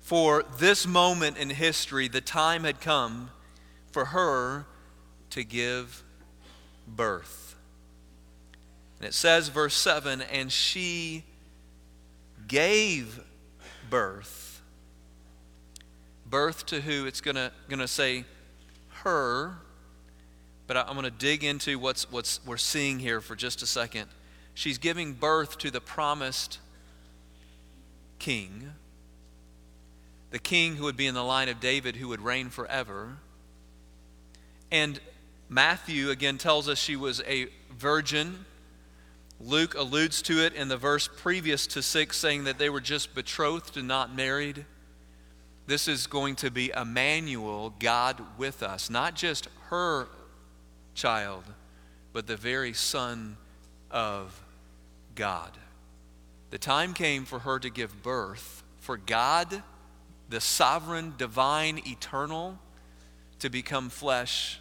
for 0.00 0.44
this 0.58 0.86
moment 0.86 1.38
in 1.38 1.50
history. 1.50 2.08
The 2.08 2.20
time 2.20 2.64
had 2.64 2.80
come 2.80 3.30
for 3.90 4.06
her 4.06 4.66
to 5.30 5.42
give 5.42 6.04
birth. 6.86 7.56
And 8.98 9.08
it 9.08 9.14
says, 9.14 9.48
verse 9.48 9.74
7 9.74 10.22
and 10.22 10.50
she 10.50 11.24
gave 12.48 13.20
birth. 13.90 14.62
Birth 16.28 16.66
to 16.66 16.80
who? 16.80 17.06
It's 17.06 17.20
going 17.20 17.36
to 17.36 17.88
say 17.88 18.24
her, 19.02 19.54
but 20.66 20.76
I'm 20.76 20.94
going 20.94 21.04
to 21.04 21.10
dig 21.10 21.44
into 21.44 21.78
what's, 21.78 22.10
what's 22.10 22.40
we're 22.44 22.56
seeing 22.56 22.98
here 22.98 23.20
for 23.20 23.36
just 23.36 23.62
a 23.62 23.66
second. 23.66 24.08
She's 24.54 24.78
giving 24.78 25.12
birth 25.12 25.58
to 25.58 25.70
the 25.70 25.80
promised 25.80 26.58
king, 28.18 28.72
the 30.30 30.38
king 30.38 30.76
who 30.76 30.84
would 30.84 30.96
be 30.96 31.06
in 31.06 31.14
the 31.14 31.22
line 31.22 31.48
of 31.48 31.60
David 31.60 31.96
who 31.96 32.08
would 32.08 32.20
reign 32.20 32.48
forever. 32.48 33.18
And 34.72 34.98
Matthew 35.48 36.10
again 36.10 36.38
tells 36.38 36.68
us 36.68 36.78
she 36.78 36.96
was 36.96 37.22
a 37.22 37.46
virgin 37.70 38.44
Luke 39.40 39.74
alludes 39.74 40.22
to 40.22 40.44
it 40.44 40.54
in 40.54 40.68
the 40.68 40.78
verse 40.78 41.08
previous 41.14 41.66
to 41.68 41.82
6, 41.82 42.16
saying 42.16 42.44
that 42.44 42.58
they 42.58 42.70
were 42.70 42.80
just 42.80 43.14
betrothed 43.14 43.76
and 43.76 43.86
not 43.86 44.14
married. 44.14 44.64
This 45.66 45.88
is 45.88 46.06
going 46.06 46.36
to 46.36 46.50
be 46.50 46.72
Emmanuel, 46.74 47.74
God 47.78 48.22
with 48.38 48.62
us, 48.62 48.88
not 48.88 49.14
just 49.14 49.48
her 49.68 50.08
child, 50.94 51.44
but 52.12 52.26
the 52.26 52.36
very 52.36 52.72
Son 52.72 53.36
of 53.90 54.40
God. 55.14 55.50
The 56.50 56.58
time 56.58 56.94
came 56.94 57.24
for 57.24 57.40
her 57.40 57.58
to 57.58 57.68
give 57.68 58.02
birth, 58.02 58.62
for 58.80 58.96
God, 58.96 59.62
the 60.30 60.40
sovereign, 60.40 61.12
divine, 61.18 61.82
eternal, 61.86 62.58
to 63.40 63.50
become 63.50 63.90
flesh. 63.90 64.60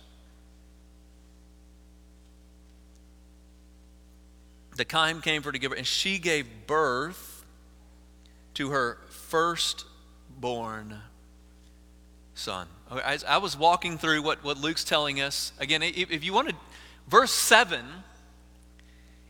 The 4.75 4.85
time 4.85 5.21
came 5.21 5.41
for 5.41 5.49
her 5.49 5.53
to 5.53 5.59
give 5.59 5.71
birth, 5.71 5.77
and 5.77 5.87
she 5.87 6.17
gave 6.17 6.47
birth 6.67 7.45
to 8.55 8.71
her 8.71 8.97
firstborn 9.09 10.99
son. 12.33 12.67
I, 12.91 13.17
I 13.27 13.37
was 13.37 13.57
walking 13.57 13.97
through 13.97 14.21
what, 14.21 14.43
what 14.43 14.57
Luke's 14.57 14.83
telling 14.83 15.21
us. 15.21 15.53
Again, 15.59 15.81
if, 15.81 16.11
if 16.11 16.23
you 16.23 16.33
want 16.33 16.49
to, 16.49 16.55
verse 17.07 17.31
7 17.31 17.85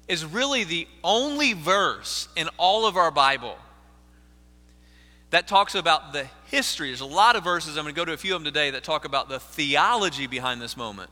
is 0.08 0.26
really 0.26 0.64
the 0.64 0.88
only 1.04 1.54
verse 1.54 2.28
in 2.36 2.50
all 2.58 2.86
of 2.86 2.98
our 2.98 3.12
Bible 3.12 3.58
that 5.32 5.48
talks 5.48 5.76
about 5.76 6.14
the 6.14 6.28
history. 6.48 6.90
There's 6.90 7.02
a 7.02 7.06
lot 7.06 7.36
of 7.36 7.44
verses, 7.44 7.78
I'm 7.78 7.84
going 7.84 7.94
to 7.94 8.00
go 8.00 8.06
to 8.06 8.14
a 8.14 8.18
few 8.18 8.36
of 8.36 8.42
them 8.42 8.54
today, 8.54 8.72
that 8.72 8.84
talk 8.84 9.06
about 9.06 9.30
the 9.30 9.40
theology 9.40 10.28
behind 10.28 10.62
this 10.62 10.78
moment. 10.78 11.10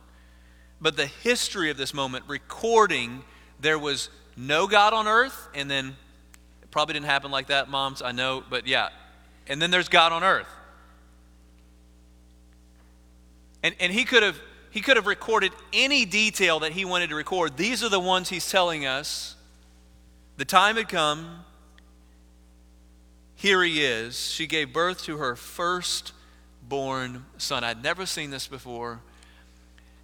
But 0.80 0.96
the 0.96 1.06
history 1.06 1.70
of 1.70 1.76
this 1.76 1.92
moment, 1.92 2.24
recording 2.26 3.22
there 3.60 3.78
was 3.78 4.08
no 4.36 4.66
God 4.66 4.92
on 4.92 5.06
earth, 5.06 5.48
and 5.54 5.70
then 5.70 5.96
it 6.62 6.70
probably 6.70 6.94
didn't 6.94 7.06
happen 7.06 7.30
like 7.30 7.48
that, 7.48 7.68
moms, 7.68 8.02
I 8.02 8.12
know, 8.12 8.42
but 8.48 8.66
yeah. 8.66 8.88
And 9.46 9.60
then 9.60 9.70
there's 9.70 9.88
God 9.88 10.12
on 10.12 10.24
earth. 10.24 10.48
And, 13.62 13.74
and 13.80 13.92
he 13.92 14.04
could 14.04 14.22
have 14.22 14.38
he 14.70 14.80
could 14.80 14.96
have 14.96 15.06
recorded 15.06 15.52
any 15.72 16.04
detail 16.04 16.58
that 16.60 16.72
he 16.72 16.84
wanted 16.84 17.10
to 17.10 17.14
record. 17.14 17.56
These 17.56 17.84
are 17.84 17.88
the 17.88 18.00
ones 18.00 18.28
he's 18.28 18.50
telling 18.50 18.86
us. 18.86 19.36
The 20.36 20.44
time 20.44 20.74
had 20.74 20.88
come. 20.88 21.44
Here 23.36 23.62
he 23.62 23.84
is. 23.84 24.18
She 24.18 24.48
gave 24.48 24.72
birth 24.72 25.04
to 25.04 25.18
her 25.18 25.36
firstborn 25.36 27.24
son. 27.38 27.62
I'd 27.62 27.84
never 27.84 28.04
seen 28.04 28.30
this 28.30 28.48
before. 28.48 28.98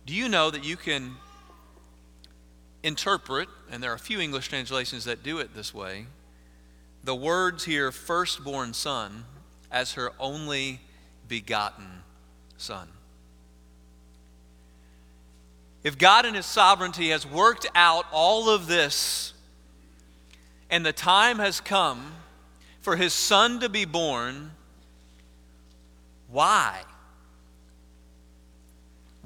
Do 0.06 0.14
you 0.14 0.28
know 0.28 0.52
that 0.52 0.62
you 0.64 0.76
can 0.76 1.16
interpret, 2.82 3.48
and 3.70 3.82
there 3.82 3.90
are 3.90 3.96
a 3.96 3.98
few 3.98 4.20
English 4.20 4.48
translations 4.48 5.04
that 5.04 5.22
do 5.22 5.38
it 5.38 5.54
this 5.54 5.74
way, 5.74 6.06
the 7.02 7.14
words 7.14 7.64
here, 7.64 7.92
firstborn 7.92 8.74
son, 8.74 9.24
as 9.70 9.92
her 9.94 10.12
only 10.18 10.80
begotten 11.28 12.02
son? 12.56 12.88
If 15.82 15.96
God 15.96 16.26
in 16.26 16.34
His 16.34 16.46
sovereignty 16.46 17.08
has 17.08 17.26
worked 17.26 17.66
out 17.74 18.04
all 18.12 18.50
of 18.50 18.66
this, 18.66 19.32
and 20.68 20.84
the 20.84 20.92
time 20.92 21.38
has 21.38 21.60
come 21.60 22.12
for 22.80 22.96
His 22.96 23.12
Son 23.12 23.60
to 23.60 23.68
be 23.68 23.84
born, 23.84 24.52
why? 26.28 26.82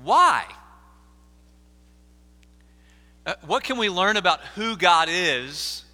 Why? 0.03 0.45
Uh, 3.27 3.35
what 3.47 3.65
can 3.65 3.79
we 3.79 3.89
learn 3.89 4.17
about 4.17 4.41
who 4.55 4.77
God 4.77 5.09
is? 5.11 5.85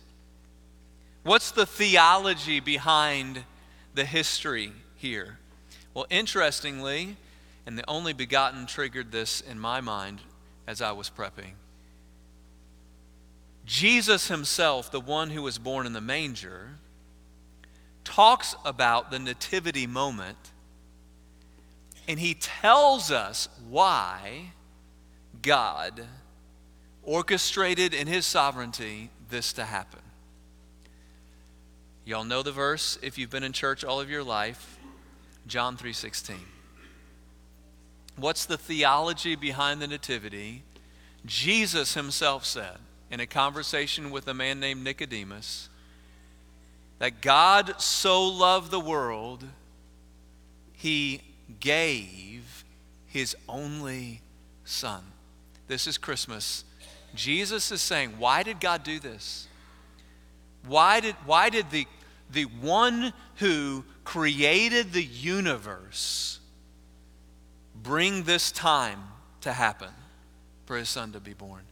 What's 1.22 1.52
the 1.52 1.66
theology 1.66 2.60
behind 2.60 3.44
the 3.94 4.04
history 4.04 4.72
here? 4.96 5.38
Well, 5.94 6.06
interestingly, 6.10 7.16
and 7.66 7.78
the 7.78 7.88
only 7.88 8.12
begotten 8.12 8.66
triggered 8.66 9.12
this 9.12 9.40
in 9.40 9.58
my 9.58 9.80
mind 9.80 10.20
as 10.66 10.82
I 10.82 10.92
was 10.92 11.10
prepping. 11.10 11.52
Jesus 13.66 14.28
himself, 14.28 14.90
the 14.90 15.00
one 15.00 15.30
who 15.30 15.42
was 15.42 15.58
born 15.58 15.86
in 15.86 15.92
the 15.92 16.00
manger, 16.00 16.70
talks 18.02 18.56
about 18.64 19.10
the 19.10 19.18
nativity 19.18 19.86
moment 19.86 20.50
and 22.10 22.18
he 22.18 22.34
tells 22.34 23.12
us 23.12 23.48
why 23.68 24.50
God 25.42 26.04
orchestrated 27.02 27.94
in 27.94 28.06
his 28.06 28.26
sovereignty 28.26 29.10
this 29.28 29.52
to 29.54 29.64
happen. 29.64 30.00
Y'all 32.04 32.24
know 32.24 32.42
the 32.42 32.52
verse 32.52 32.98
if 33.02 33.18
you've 33.18 33.30
been 33.30 33.44
in 33.44 33.52
church 33.52 33.84
all 33.84 34.00
of 34.00 34.10
your 34.10 34.22
life, 34.22 34.78
John 35.46 35.76
3:16. 35.76 36.46
What's 38.16 38.44
the 38.44 38.58
theology 38.58 39.36
behind 39.36 39.80
the 39.80 39.86
Nativity? 39.86 40.62
Jesus 41.24 41.94
himself 41.94 42.44
said 42.44 42.78
in 43.10 43.20
a 43.20 43.26
conversation 43.26 44.10
with 44.10 44.26
a 44.28 44.34
man 44.34 44.60
named 44.60 44.82
Nicodemus 44.82 45.68
that 46.98 47.20
God 47.20 47.80
so 47.80 48.26
loved 48.26 48.70
the 48.70 48.80
world, 48.80 49.44
he 50.74 51.22
gave 51.58 52.64
his 53.06 53.36
only 53.48 54.20
son. 54.64 55.02
This 55.66 55.86
is 55.86 55.98
Christmas. 55.98 56.64
Jesus 57.14 57.70
is 57.72 57.80
saying, 57.80 58.14
Why 58.18 58.42
did 58.42 58.60
God 58.60 58.82
do 58.82 58.98
this? 59.00 59.48
Why 60.66 61.00
did, 61.00 61.14
why 61.24 61.50
did 61.50 61.70
the, 61.70 61.86
the 62.30 62.44
one 62.44 63.12
who 63.36 63.84
created 64.04 64.92
the 64.92 65.02
universe 65.02 66.38
bring 67.82 68.24
this 68.24 68.52
time 68.52 69.02
to 69.40 69.52
happen 69.52 69.88
for 70.66 70.76
his 70.76 70.88
son 70.88 71.12
to 71.12 71.20
be 71.20 71.32
born? 71.32 71.62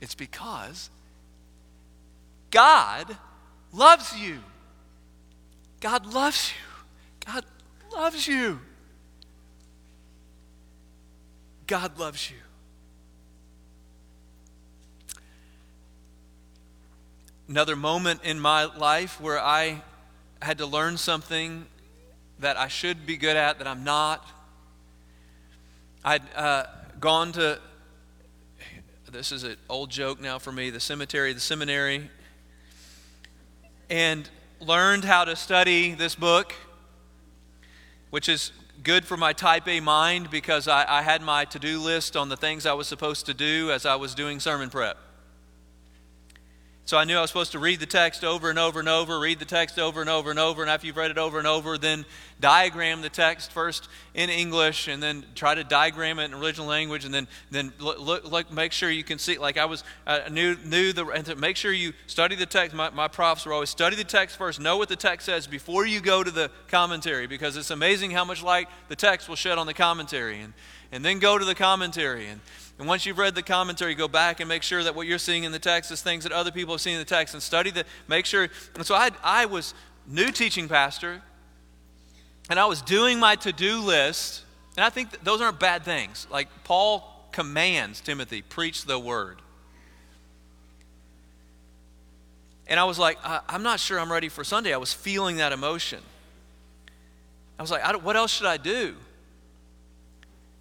It's 0.00 0.14
because 0.14 0.90
God 2.50 3.16
loves 3.72 4.16
you. 4.18 4.38
God 5.80 6.12
loves 6.12 6.50
you. 6.50 7.26
God 7.26 7.44
loves 7.92 8.26
you. 8.26 8.60
God 11.66 11.98
loves 11.98 12.30
you. 12.30 12.36
Another 17.50 17.74
moment 17.74 18.20
in 18.22 18.38
my 18.38 18.64
life 18.64 19.20
where 19.20 19.40
I 19.40 19.82
had 20.40 20.58
to 20.58 20.66
learn 20.66 20.96
something 20.96 21.66
that 22.38 22.56
I 22.56 22.68
should 22.68 23.04
be 23.04 23.16
good 23.16 23.36
at 23.36 23.58
that 23.58 23.66
I'm 23.66 23.82
not 23.82 24.24
I'd 26.04 26.22
uh, 26.36 26.66
gone 27.00 27.32
to, 27.32 27.58
this 29.10 29.32
is 29.32 29.42
an 29.42 29.56
old 29.68 29.90
joke 29.90 30.20
now 30.20 30.38
for 30.38 30.52
me, 30.52 30.70
the 30.70 30.78
cemetery, 30.78 31.32
the 31.32 31.40
seminary, 31.40 32.08
and 33.90 34.30
learned 34.60 35.04
how 35.04 35.24
to 35.24 35.34
study 35.34 35.94
this 35.94 36.14
book, 36.14 36.54
which 38.10 38.28
is 38.28 38.52
good 38.84 39.04
for 39.04 39.16
my 39.16 39.32
type 39.32 39.66
A 39.66 39.80
mind 39.80 40.30
because 40.30 40.68
I, 40.68 40.86
I 40.88 41.02
had 41.02 41.20
my 41.20 41.46
to 41.46 41.58
do 41.58 41.80
list 41.80 42.16
on 42.16 42.28
the 42.28 42.36
things 42.36 42.64
I 42.64 42.74
was 42.74 42.86
supposed 42.86 43.26
to 43.26 43.34
do 43.34 43.72
as 43.72 43.84
I 43.84 43.96
was 43.96 44.14
doing 44.14 44.38
sermon 44.38 44.70
prep. 44.70 44.96
So 46.90 46.98
I 46.98 47.04
knew 47.04 47.16
I 47.16 47.20
was 47.20 47.30
supposed 47.30 47.52
to 47.52 47.60
read 47.60 47.78
the 47.78 47.86
text 47.86 48.24
over 48.24 48.50
and 48.50 48.58
over 48.58 48.80
and 48.80 48.88
over, 48.88 49.20
read 49.20 49.38
the 49.38 49.44
text 49.44 49.78
over 49.78 50.00
and 50.00 50.10
over 50.10 50.28
and 50.28 50.40
over, 50.40 50.60
and 50.60 50.68
after 50.68 50.88
you've 50.88 50.96
read 50.96 51.12
it 51.12 51.18
over 51.18 51.38
and 51.38 51.46
over, 51.46 51.78
then 51.78 52.04
diagram 52.40 53.00
the 53.00 53.08
text 53.08 53.52
first 53.52 53.88
in 54.12 54.28
English, 54.28 54.88
and 54.88 55.00
then 55.00 55.24
try 55.36 55.54
to 55.54 55.62
diagram 55.62 56.18
it 56.18 56.24
in 56.24 56.34
original 56.34 56.66
language, 56.66 57.04
and 57.04 57.14
then 57.14 57.28
then 57.52 57.72
look, 57.78 58.00
look, 58.00 58.24
look 58.24 58.52
make 58.52 58.72
sure 58.72 58.90
you 58.90 59.04
can 59.04 59.20
see. 59.20 59.38
Like 59.38 59.56
I 59.56 59.66
was 59.66 59.84
uh, 60.04 60.22
knew 60.32 60.56
knew 60.64 60.92
the 60.92 61.06
and 61.06 61.24
to 61.26 61.36
make 61.36 61.56
sure 61.56 61.70
you 61.70 61.92
study 62.08 62.34
the 62.34 62.44
text. 62.44 62.74
My, 62.74 62.90
my 62.90 63.06
profs 63.06 63.46
were 63.46 63.52
always 63.52 63.70
study 63.70 63.94
the 63.94 64.02
text 64.02 64.36
first, 64.36 64.58
know 64.58 64.76
what 64.76 64.88
the 64.88 64.96
text 64.96 65.26
says 65.26 65.46
before 65.46 65.86
you 65.86 66.00
go 66.00 66.24
to 66.24 66.30
the 66.32 66.50
commentary, 66.66 67.28
because 67.28 67.56
it's 67.56 67.70
amazing 67.70 68.10
how 68.10 68.24
much 68.24 68.42
light 68.42 68.66
the 68.88 68.96
text 68.96 69.28
will 69.28 69.36
shed 69.36 69.58
on 69.58 69.68
the 69.68 69.74
commentary, 69.74 70.40
and 70.40 70.54
and 70.90 71.04
then 71.04 71.20
go 71.20 71.38
to 71.38 71.44
the 71.44 71.54
commentary 71.54 72.26
and 72.26 72.40
and 72.80 72.88
once 72.88 73.04
you've 73.04 73.18
read 73.18 73.34
the 73.34 73.42
commentary, 73.42 73.94
go 73.94 74.08
back 74.08 74.40
and 74.40 74.48
make 74.48 74.62
sure 74.62 74.82
that 74.82 74.94
what 74.94 75.06
you're 75.06 75.18
seeing 75.18 75.44
in 75.44 75.52
the 75.52 75.58
text 75.58 75.90
is 75.90 76.00
things 76.00 76.24
that 76.24 76.32
other 76.32 76.50
people 76.50 76.72
have 76.72 76.80
seen 76.80 76.94
in 76.94 76.98
the 76.98 77.04
text 77.04 77.34
and 77.34 77.42
study 77.42 77.70
that, 77.72 77.86
make 78.08 78.24
sure. 78.24 78.48
And 78.74 78.86
so 78.86 78.94
I, 78.94 79.10
I 79.22 79.44
was 79.44 79.74
new 80.06 80.30
teaching 80.30 80.66
pastor, 80.66 81.20
and 82.48 82.58
I 82.58 82.64
was 82.64 82.80
doing 82.80 83.20
my 83.20 83.36
to 83.36 83.52
do 83.52 83.80
list, 83.80 84.44
and 84.78 84.84
I 84.84 84.88
think 84.88 85.22
those 85.22 85.42
aren't 85.42 85.60
bad 85.60 85.84
things. 85.84 86.26
Like 86.30 86.48
Paul 86.64 87.28
commands 87.32 88.00
Timothy, 88.00 88.40
preach 88.40 88.86
the 88.86 88.98
word. 88.98 89.42
And 92.66 92.80
I 92.80 92.84
was 92.84 92.98
like, 92.98 93.18
I'm 93.22 93.62
not 93.62 93.78
sure 93.78 94.00
I'm 94.00 94.10
ready 94.10 94.30
for 94.30 94.42
Sunday. 94.42 94.72
I 94.72 94.78
was 94.78 94.94
feeling 94.94 95.36
that 95.36 95.52
emotion. 95.52 96.00
I 97.58 97.62
was 97.62 97.70
like, 97.70 97.84
I 97.84 97.94
what 97.96 98.16
else 98.16 98.32
should 98.32 98.46
I 98.46 98.56
do? 98.56 98.96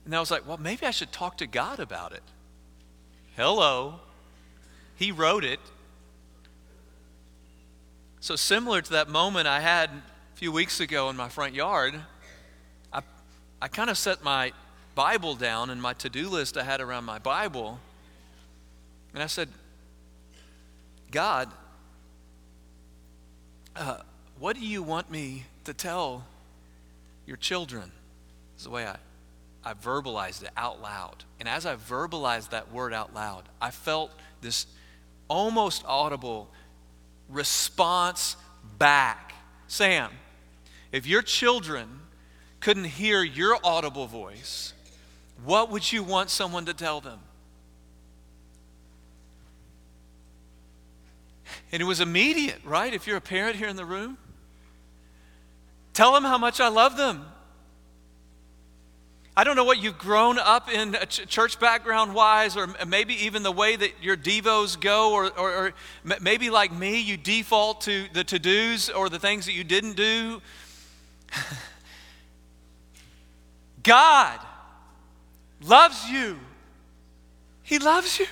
And 0.10 0.16
I 0.16 0.20
was 0.20 0.32
like, 0.32 0.48
well, 0.48 0.58
maybe 0.58 0.88
I 0.88 0.90
should 0.90 1.12
talk 1.12 1.38
to 1.38 1.46
God 1.46 1.80
about 1.80 2.14
it. 2.14 2.24
Hello. 3.36 4.00
He 4.96 5.12
wrote 5.12 5.44
it. 5.44 5.60
So, 8.20 8.36
similar 8.36 8.82
to 8.82 8.92
that 8.94 9.08
moment 9.08 9.48
I 9.48 9.60
had 9.60 9.92
a 9.92 10.02
few 10.36 10.52
weeks 10.52 10.80
ago 10.80 11.12
in 11.12 11.16
my 11.16 11.30
front 11.30 11.54
yard, 11.54 11.94
I, 12.92 13.02
I 13.62 13.68
kind 13.68 13.92
of 13.92 14.00
set 14.00 14.24
my 14.24 14.52
Bible 14.96 15.36
down 15.36 15.70
and 15.70 15.80
my 15.80 15.94
to 15.94 16.10
do 16.10 16.28
list 16.28 16.58
I 16.58 16.64
had 16.64 16.82
around 16.82 17.06
my 17.06 17.20
Bible. 17.20 17.80
And 19.14 19.22
I 19.22 19.28
said, 19.28 19.50
God, 21.12 21.52
uh, 23.76 23.98
what 24.40 24.56
do 24.56 24.66
you 24.66 24.82
want 24.82 25.12
me 25.12 25.46
to 25.66 25.74
tell 25.76 26.26
your 27.28 27.38
children? 27.38 27.92
Is 28.58 28.64
the 28.64 28.72
way 28.72 28.88
I, 28.88 28.96
I 29.64 29.74
verbalized 29.74 30.44
it 30.44 30.50
out 30.56 30.82
loud. 30.82 31.26
And 31.40 31.50
as 31.50 31.66
I 31.66 31.76
verbalized 31.76 32.50
that 32.50 32.72
word 32.72 32.94
out 32.94 33.14
loud, 33.14 33.44
I 33.62 33.72
felt 33.72 34.12
this 34.42 34.68
almost 35.28 35.84
audible 35.86 36.50
response 37.30 38.36
back. 38.78 39.34
Sam, 39.68 40.12
if 40.92 41.06
your 41.06 41.22
children 41.22 42.00
couldn't 42.60 42.86
hear 42.86 43.24
your 43.24 43.58
audible 43.64 44.08
voice, 44.08 44.74
what 45.44 45.70
would 45.70 45.92
you 45.92 46.04
want 46.04 46.30
someone 46.30 46.66
to 46.66 46.74
tell 46.74 47.02
them? 47.02 47.20
And 51.72 51.82
it 51.82 51.86
was 51.86 52.00
immediate, 52.00 52.60
right? 52.64 52.94
If 52.94 53.06
you're 53.06 53.18
a 53.18 53.22
parent 53.22 53.56
here 53.56 53.68
in 53.68 53.76
the 53.76 53.86
room, 53.86 54.18
tell 55.94 56.14
them 56.14 56.24
how 56.24 56.38
much 56.38 56.60
I 56.60 56.68
love 56.68 56.98
them. 56.98 57.26
I 59.40 59.46
don't 59.46 59.56
know 59.56 59.64
what 59.64 59.82
you've 59.82 59.98
grown 59.98 60.38
up 60.38 60.70
in 60.70 60.96
uh, 60.96 61.06
church 61.06 61.62
background 61.62 62.14
wise, 62.14 62.58
or 62.58 62.68
maybe 62.86 63.14
even 63.24 63.42
the 63.42 63.54
way 63.54 63.78
that 63.78 63.92
your 64.02 64.18
Devos 64.18 64.78
go, 64.78 65.14
or, 65.14 65.28
or, 65.40 65.54
or 65.54 65.74
maybe 66.20 66.50
like 66.50 66.74
me, 66.74 67.00
you 67.00 67.16
default 67.16 67.80
to 67.84 68.08
the 68.12 68.26
to 68.26 68.38
dos 68.38 68.90
or 68.90 69.08
the 69.08 69.18
things 69.18 69.46
that 69.46 69.54
you 69.54 69.64
didn't 69.64 69.96
do. 69.96 70.42
God 73.84 74.42
loves 75.62 76.10
you. 76.10 76.38
He 77.64 77.80
loves 77.80 78.20
you. 78.20 78.28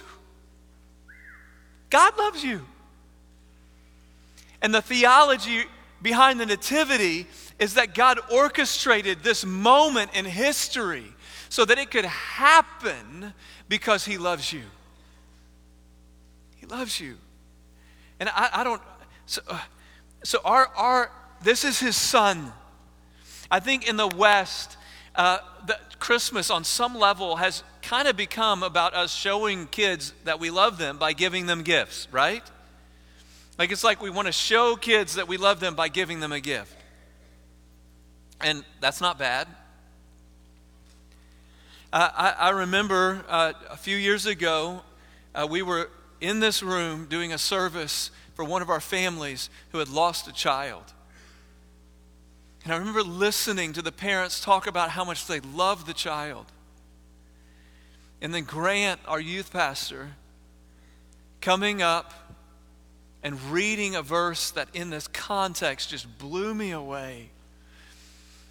God 1.89 2.17
loves 2.17 2.43
you. 2.43 2.65
And 4.61 4.75
the 4.75 4.81
theology 4.81 5.63
behind 6.01 6.37
the 6.41 6.45
Nativity 6.45 7.27
is 7.59 7.73
that 7.73 7.95
God 7.95 8.19
orchestrated 8.31 9.23
this 9.23 9.45
moment 9.45 10.11
in 10.13 10.25
history 10.25 11.13
so 11.49 11.65
that 11.65 11.77
it 11.77 11.91
could 11.91 12.05
happen 12.05 13.33
because 13.67 14.05
He 14.05 14.17
loves 14.17 14.53
you. 14.53 14.63
He 16.55 16.65
loves 16.65 16.99
you. 16.99 17.17
And 18.19 18.29
I, 18.29 18.49
I 18.53 18.63
don't, 18.63 18.81
so, 19.25 19.41
uh, 19.47 19.59
so 20.23 20.39
our, 20.45 20.67
our, 20.75 21.11
this 21.43 21.63
is 21.63 21.79
His 21.79 21.95
Son. 21.95 22.51
I 23.49 23.59
think 23.59 23.87
in 23.87 23.97
the 23.97 24.07
West, 24.07 24.77
uh, 25.15 25.39
the 25.65 25.79
Christmas 25.99 26.49
on 26.49 26.63
some 26.63 26.95
level 26.95 27.37
has 27.37 27.63
kind 27.81 28.07
of 28.07 28.15
become 28.15 28.61
about 28.61 28.93
us 28.93 29.13
showing 29.13 29.67
kids 29.67 30.13
that 30.25 30.39
we 30.39 30.49
love 30.49 30.77
them 30.77 30.97
by 30.97 31.13
giving 31.13 31.45
them 31.45 31.63
gifts, 31.63 32.07
right? 32.11 32.43
Like 33.57 33.71
it's 33.71 33.83
like 33.83 34.01
we 34.01 34.09
want 34.09 34.27
to 34.27 34.31
show 34.31 34.75
kids 34.75 35.15
that 35.15 35.27
we 35.27 35.37
love 35.37 35.59
them 35.59 35.73
by 35.73 35.87
giving 35.87 36.19
them 36.19 36.31
a 36.31 36.39
gift. 36.39 36.76
And 38.41 38.63
that's 38.79 39.01
not 39.01 39.17
bad. 39.17 39.47
Uh, 41.91 42.09
I, 42.15 42.47
I, 42.47 42.49
remember 42.49 43.23
uh, 43.29 43.53
a 43.69 43.77
few 43.77 43.95
years 43.95 44.25
ago, 44.25 44.81
uh, 45.33 45.47
we 45.49 45.61
were 45.61 45.89
in 46.19 46.39
this 46.39 46.61
room 46.61 47.05
doing 47.05 47.31
a 47.31 47.37
service 47.37 48.11
for 48.35 48.43
one 48.43 48.61
of 48.61 48.69
our 48.69 48.81
families 48.81 49.49
who 49.71 49.79
had 49.79 49.87
lost 49.87 50.27
a 50.27 50.33
child. 50.33 50.83
And 52.63 52.73
I 52.73 52.77
remember 52.77 53.03
listening 53.03 53.71
to 53.73 53.81
the 53.81 53.93
parents 53.93 54.41
talk 54.41 54.67
about 54.67 54.89
how 54.89 55.05
much 55.05 55.25
they 55.25 55.39
loved 55.39 55.87
the 55.87 55.93
child. 55.93 56.45
And 58.21 58.33
then 58.33 58.43
Grant, 58.43 58.99
our 59.07 59.19
youth 59.19 59.53
pastor, 59.53 60.09
coming 61.39 61.81
up 61.81 62.13
and 63.23 63.41
reading 63.43 63.95
a 63.95 64.01
verse 64.01 64.51
that 64.51 64.67
in 64.73 64.89
this 64.89 65.07
context 65.07 65.89
just 65.89 66.17
blew 66.17 66.53
me 66.53 66.71
away. 66.71 67.29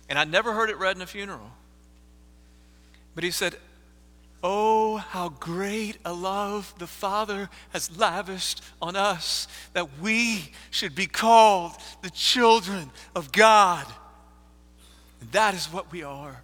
And 0.08 0.18
I'd 0.18 0.30
never 0.30 0.52
heard 0.52 0.70
it 0.70 0.78
read 0.78 0.96
in 0.96 1.02
a 1.02 1.06
funeral. 1.06 1.50
But 3.14 3.24
he 3.24 3.30
said, 3.30 3.56
Oh, 4.42 4.98
how 4.98 5.30
great 5.30 5.96
a 6.04 6.12
love 6.12 6.72
the 6.78 6.86
Father 6.86 7.48
has 7.70 7.98
lavished 7.98 8.62
on 8.80 8.94
us 8.94 9.48
that 9.72 9.98
we 10.00 10.52
should 10.70 10.94
be 10.94 11.06
called 11.06 11.72
the 12.02 12.10
children 12.10 12.90
of 13.14 13.32
God. 13.32 13.86
And 15.20 15.32
that 15.32 15.54
is 15.54 15.66
what 15.66 15.90
we 15.90 16.02
are. 16.02 16.42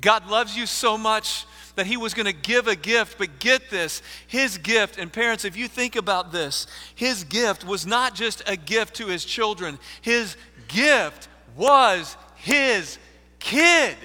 God 0.00 0.28
loves 0.28 0.56
you 0.56 0.66
so 0.66 0.98
much 0.98 1.46
that 1.76 1.86
He 1.86 1.96
was 1.96 2.14
going 2.14 2.26
to 2.26 2.32
give 2.32 2.66
a 2.66 2.76
gift, 2.76 3.18
but 3.18 3.38
get 3.38 3.70
this 3.70 4.02
His 4.26 4.58
gift, 4.58 4.98
and 4.98 5.12
parents, 5.12 5.44
if 5.44 5.56
you 5.56 5.68
think 5.68 5.96
about 5.96 6.32
this, 6.32 6.66
His 6.94 7.24
gift 7.24 7.64
was 7.64 7.86
not 7.86 8.14
just 8.14 8.42
a 8.46 8.56
gift 8.56 8.96
to 8.96 9.06
His 9.06 9.24
children, 9.24 9.78
His 10.00 10.36
gift 10.68 11.28
was 11.56 12.16
His 12.36 12.98
kid. 13.38 13.96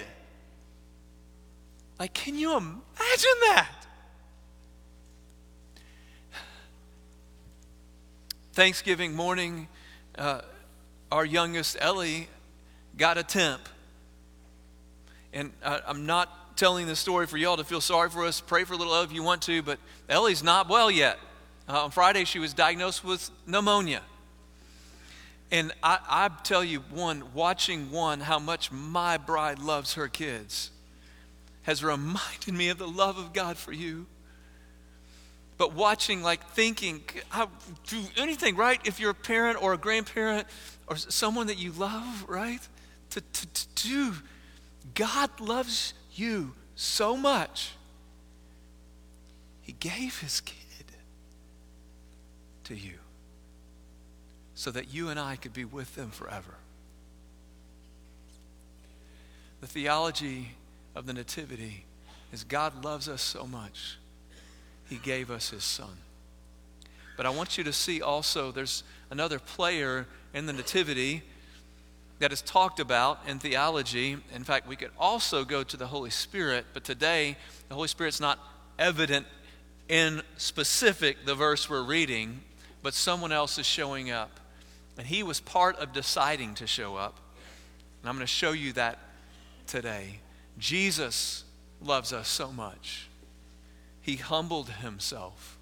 Like, 1.98 2.14
can 2.14 2.36
you 2.36 2.56
imagine 2.56 3.38
that? 3.50 3.68
Thanksgiving 8.52 9.14
morning, 9.14 9.68
uh, 10.18 10.42
our 11.10 11.24
youngest 11.24 11.76
Ellie 11.80 12.28
got 12.96 13.16
a 13.16 13.22
temp. 13.22 13.62
And 15.32 15.52
I, 15.64 15.80
I'm 15.86 16.04
not 16.04 16.56
telling 16.56 16.86
this 16.86 16.98
story 16.98 17.26
for 17.26 17.36
y'all 17.38 17.56
to 17.56 17.64
feel 17.64 17.80
sorry 17.80 18.10
for 18.10 18.24
us. 18.24 18.40
Pray 18.40 18.64
for 18.64 18.76
little 18.76 18.94
Ellie 18.94 19.06
if 19.06 19.12
you 19.12 19.22
want 19.22 19.42
to, 19.42 19.62
but 19.62 19.78
Ellie's 20.08 20.42
not 20.42 20.68
well 20.68 20.90
yet. 20.90 21.18
Uh, 21.68 21.84
on 21.84 21.90
Friday, 21.90 22.24
she 22.24 22.38
was 22.38 22.52
diagnosed 22.52 23.04
with 23.04 23.30
pneumonia. 23.46 24.02
And 25.52 25.70
I, 25.82 25.98
I 26.08 26.30
tell 26.44 26.64
you, 26.64 26.80
one, 26.90 27.34
watching 27.34 27.90
one, 27.90 28.20
how 28.20 28.38
much 28.38 28.72
my 28.72 29.18
bride 29.18 29.58
loves 29.58 29.94
her 29.94 30.08
kids 30.08 30.70
has 31.64 31.84
reminded 31.84 32.54
me 32.54 32.70
of 32.70 32.78
the 32.78 32.88
love 32.88 33.18
of 33.18 33.34
God 33.34 33.58
for 33.58 33.70
you. 33.70 34.06
But 35.58 35.74
watching, 35.74 36.22
like 36.22 36.42
thinking, 36.52 37.02
I 37.30 37.46
do 37.86 38.00
anything, 38.16 38.56
right? 38.56 38.80
If 38.86 38.98
you're 38.98 39.10
a 39.10 39.14
parent 39.14 39.62
or 39.62 39.74
a 39.74 39.78
grandparent 39.78 40.48
or 40.86 40.96
someone 40.96 41.48
that 41.48 41.58
you 41.58 41.70
love, 41.72 42.24
right? 42.26 42.66
To, 43.10 43.20
to, 43.20 43.46
to 43.46 43.66
do 43.74 44.14
God 44.94 45.38
loves 45.38 45.92
you 46.14 46.54
so 46.76 47.14
much, 47.14 47.72
He 49.60 49.72
gave 49.72 50.18
His 50.18 50.40
kid 50.40 50.56
to 52.64 52.74
you 52.74 53.01
so 54.54 54.70
that 54.70 54.92
you 54.92 55.08
and 55.08 55.18
I 55.18 55.36
could 55.36 55.52
be 55.52 55.64
with 55.64 55.94
them 55.94 56.10
forever. 56.10 56.54
The 59.60 59.66
theology 59.66 60.52
of 60.94 61.06
the 61.06 61.12
Nativity 61.12 61.84
is 62.32 62.44
God 62.44 62.84
loves 62.84 63.08
us 63.08 63.22
so 63.22 63.46
much, 63.46 63.98
He 64.88 64.96
gave 64.96 65.30
us 65.30 65.50
His 65.50 65.64
Son. 65.64 65.96
But 67.16 67.26
I 67.26 67.30
want 67.30 67.58
you 67.58 67.64
to 67.64 67.72
see 67.72 68.02
also 68.02 68.50
there's 68.50 68.82
another 69.10 69.38
player 69.38 70.06
in 70.34 70.46
the 70.46 70.52
Nativity 70.52 71.22
that 72.18 72.32
is 72.32 72.40
talked 72.42 72.80
about 72.80 73.20
in 73.26 73.38
theology. 73.38 74.16
In 74.34 74.44
fact, 74.44 74.66
we 74.66 74.76
could 74.76 74.90
also 74.98 75.44
go 75.44 75.62
to 75.62 75.76
the 75.76 75.86
Holy 75.86 76.10
Spirit, 76.10 76.66
but 76.72 76.84
today 76.84 77.36
the 77.68 77.74
Holy 77.74 77.88
Spirit's 77.88 78.20
not 78.20 78.38
evident 78.78 79.26
in 79.88 80.22
specific 80.36 81.26
the 81.26 81.34
verse 81.34 81.68
we're 81.68 81.82
reading, 81.82 82.40
but 82.82 82.94
someone 82.94 83.32
else 83.32 83.58
is 83.58 83.66
showing 83.66 84.10
up. 84.10 84.40
And 84.98 85.06
he 85.06 85.22
was 85.22 85.40
part 85.40 85.76
of 85.76 85.92
deciding 85.92 86.54
to 86.56 86.66
show 86.66 86.96
up. 86.96 87.18
And 88.00 88.08
I'm 88.08 88.16
going 88.16 88.26
to 88.26 88.32
show 88.32 88.52
you 88.52 88.72
that 88.74 88.98
today. 89.66 90.20
Jesus 90.58 91.44
loves 91.80 92.12
us 92.12 92.28
so 92.28 92.52
much. 92.52 93.08
He 94.02 94.16
humbled 94.16 94.68
himself 94.68 95.56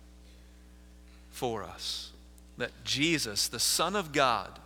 for 1.30 1.62
us. 1.62 2.10
That 2.58 2.72
Jesus, 2.84 3.48
the 3.48 3.60
Son 3.60 3.94
of 3.94 4.12
God, 4.12 4.58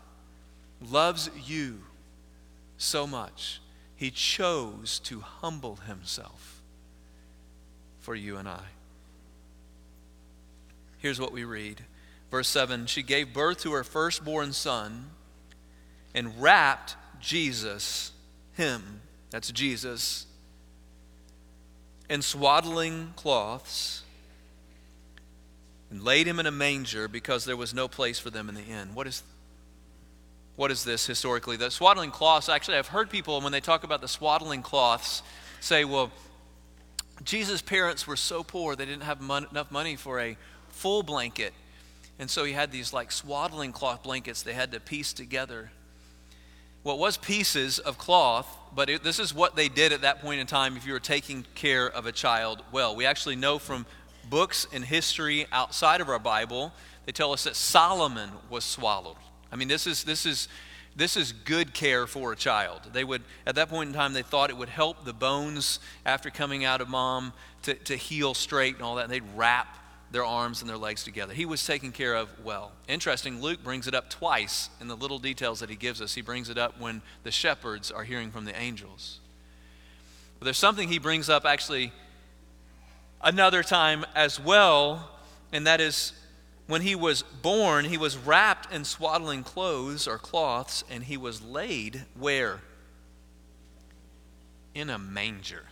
loves 0.81 1.31
you 1.47 1.83
so 2.77 3.07
much, 3.07 3.61
he 3.97 4.11
chose 4.11 4.99
to 5.01 5.21
humble 5.21 5.77
himself 5.77 6.63
for 8.01 8.15
you 8.15 8.37
and 8.37 8.49
I. 8.49 8.65
Here's 10.99 11.21
what 11.21 11.33
we 11.33 11.45
read. 11.45 11.83
Verse 12.35 12.49
7 12.49 12.87
She 12.87 13.05
gave 13.05 13.33
birth 13.33 13.61
to 13.61 13.75
her 13.75 13.85
firstborn 13.85 14.53
son 14.53 15.11
and 16.17 16.43
wrapped 16.43 16.97
Jesus, 17.21 18.11
him, 18.55 19.03
that's 19.31 19.53
Jesus, 19.53 20.27
in 22.11 22.23
swaddling 22.23 23.13
cloths 23.15 24.03
and 25.93 26.03
laid 26.03 26.27
him 26.27 26.41
in 26.41 26.47
a 26.47 26.51
manger 26.51 27.07
because 27.07 27.45
there 27.45 27.57
was 27.57 27.73
no 27.73 27.87
place 27.87 28.19
for 28.19 28.31
them 28.31 28.49
in 28.49 28.57
the 28.57 28.65
inn. 28.65 28.97
What 28.97 29.07
is 29.07 29.23
what 30.57 30.73
is 30.73 30.83
this 30.83 31.07
historically? 31.07 31.57
The 31.57 31.71
swaddling 31.71 32.11
cloths, 32.11 32.49
actually, 32.49 32.79
I've 32.79 32.89
heard 32.89 33.11
people 33.11 33.41
when 33.43 33.53
they 33.53 33.61
talk 33.61 33.85
about 33.85 34.01
the 34.01 34.09
swaddling 34.09 34.63
cloths 34.63 35.23
say, 35.61 35.85
well, 35.85 36.11
Jesus' 37.23 37.63
parents 37.63 38.09
were 38.09 38.17
so 38.17 38.43
poor 38.43 38.75
they 38.75 38.87
didn't 38.87 39.05
have 39.05 39.21
mon- 39.21 39.47
enough 39.53 39.71
money 39.71 39.95
for 39.95 40.19
a 40.19 40.37
full 40.71 41.05
blanket. 41.05 41.55
And 42.19 42.31
so 42.31 42.45
he 42.45 42.53
had 42.53 42.71
these 42.71 42.93
like 42.93 43.11
swaddling 43.11 43.73
cloth 43.73 44.03
blankets 44.03 44.43
they 44.43 44.53
had 44.53 44.73
to 44.73 44.81
piece 44.81 45.13
together. 45.13 45.71
It 46.85 46.99
was 46.99 47.17
pieces 47.17 47.79
of 47.79 47.97
cloth, 47.97 48.47
but 48.75 48.91
it, 48.91 49.03
this 49.03 49.19
is 49.19 49.35
what 49.35 49.57
they 49.57 49.69
did 49.69 49.93
at 49.93 50.03
that 50.03 50.21
point 50.21 50.41
in 50.41 50.47
time 50.47 50.77
if 50.77 50.87
you 50.87 50.93
were 50.93 51.01
taking 51.01 51.47
care 51.55 51.91
of 51.91 52.07
a 52.07 52.13
child 52.13 52.63
well. 52.73 52.95
We 52.95 53.07
actually 53.07 53.37
know 53.37 53.59
from 53.59 53.87
books 54.29 54.67
in 54.71 54.83
history 54.83 55.47
outside 55.51 56.01
of 56.01 56.09
our 56.09 56.19
Bible, 56.19 56.73
they 57.07 57.13
tell 57.13 57.33
us 57.33 57.45
that 57.45 57.57
Solomon 57.57 58.31
was 58.51 58.65
swallowed. 58.65 59.17
I 59.51 59.57
mean, 59.57 59.69
this 59.69 59.87
is, 59.87 60.05
this 60.05 60.27
is, 60.27 60.49
this 60.95 61.17
is 61.17 61.33
good 61.33 61.75
care 61.75 62.07
for 62.07 62.33
a 62.33 62.37
child. 62.37 62.81
They 62.93 63.05
would, 63.05 63.23
at 63.47 63.55
that 63.55 63.69
point 63.69 63.89
in 63.89 63.95
time, 63.95 64.13
they 64.13 64.23
thought 64.23 64.51
it 64.51 64.57
would 64.57 64.69
help 64.69 65.05
the 65.05 65.13
bones 65.13 65.81
after 66.05 66.31
coming 66.31 66.65
out 66.65 66.81
of 66.81 66.89
mom 66.89 67.33
to, 67.63 67.75
to 67.75 67.97
heal 67.97 68.35
straight 68.35 68.75
and 68.75 68.85
all 68.85 68.97
that. 68.97 69.05
And 69.05 69.13
they'd 69.13 69.37
wrap 69.37 69.77
their 70.15 70.25
arms 70.25 70.61
and 70.61 70.71
their 70.71 70.79
legs 70.79 71.03
together. 71.03 71.35
He 71.35 71.45
was 71.45 71.67
taken 71.67 71.91
care 71.91 72.15
of 72.15 72.29
well. 72.45 72.71
Interesting, 72.87 73.43
Luke 73.43 73.65
brings 73.65 73.89
it 73.89 73.95
up 73.95 74.09
twice 74.09 74.71
in 74.81 74.87
the 74.87 74.95
little 74.95 75.19
details 75.19 75.59
that 75.59 75.69
he 75.69 75.75
gives 75.75 76.01
us. 76.01 76.15
He 76.15 76.23
brings 76.23 76.49
it 76.49 76.57
up 76.57 76.81
when 76.81 77.03
the 77.25 77.33
shepherds 77.33 77.91
are 77.91 78.05
hearing 78.05 78.31
from 78.31 78.45
the 78.45 78.57
angels. 78.57 79.19
But 80.39 80.45
there's 80.45 80.57
something 80.57 80.89
he 80.89 81.01
brings 81.01 81.29
up 81.29 81.45
actually 81.45 81.93
another 83.23 83.65
time 83.65 84.07
as 84.15 84.39
well, 84.39 85.11
and 85.53 85.67
that 85.67 85.81
is 85.81 86.13
when 86.69 86.83
he 86.83 86.95
was 86.95 87.23
born, 87.23 87.85
he 87.85 87.99
was 87.99 88.17
wrapped 88.17 88.73
in 88.73 88.85
swaddling 88.85 89.43
clothes 89.43 90.07
or 90.07 90.17
cloths, 90.19 90.85
and 90.89 91.03
he 91.03 91.17
was 91.17 91.43
laid 91.43 92.05
where? 92.17 92.61
In 94.77 94.91
a 94.91 94.99
manger. 94.99 95.65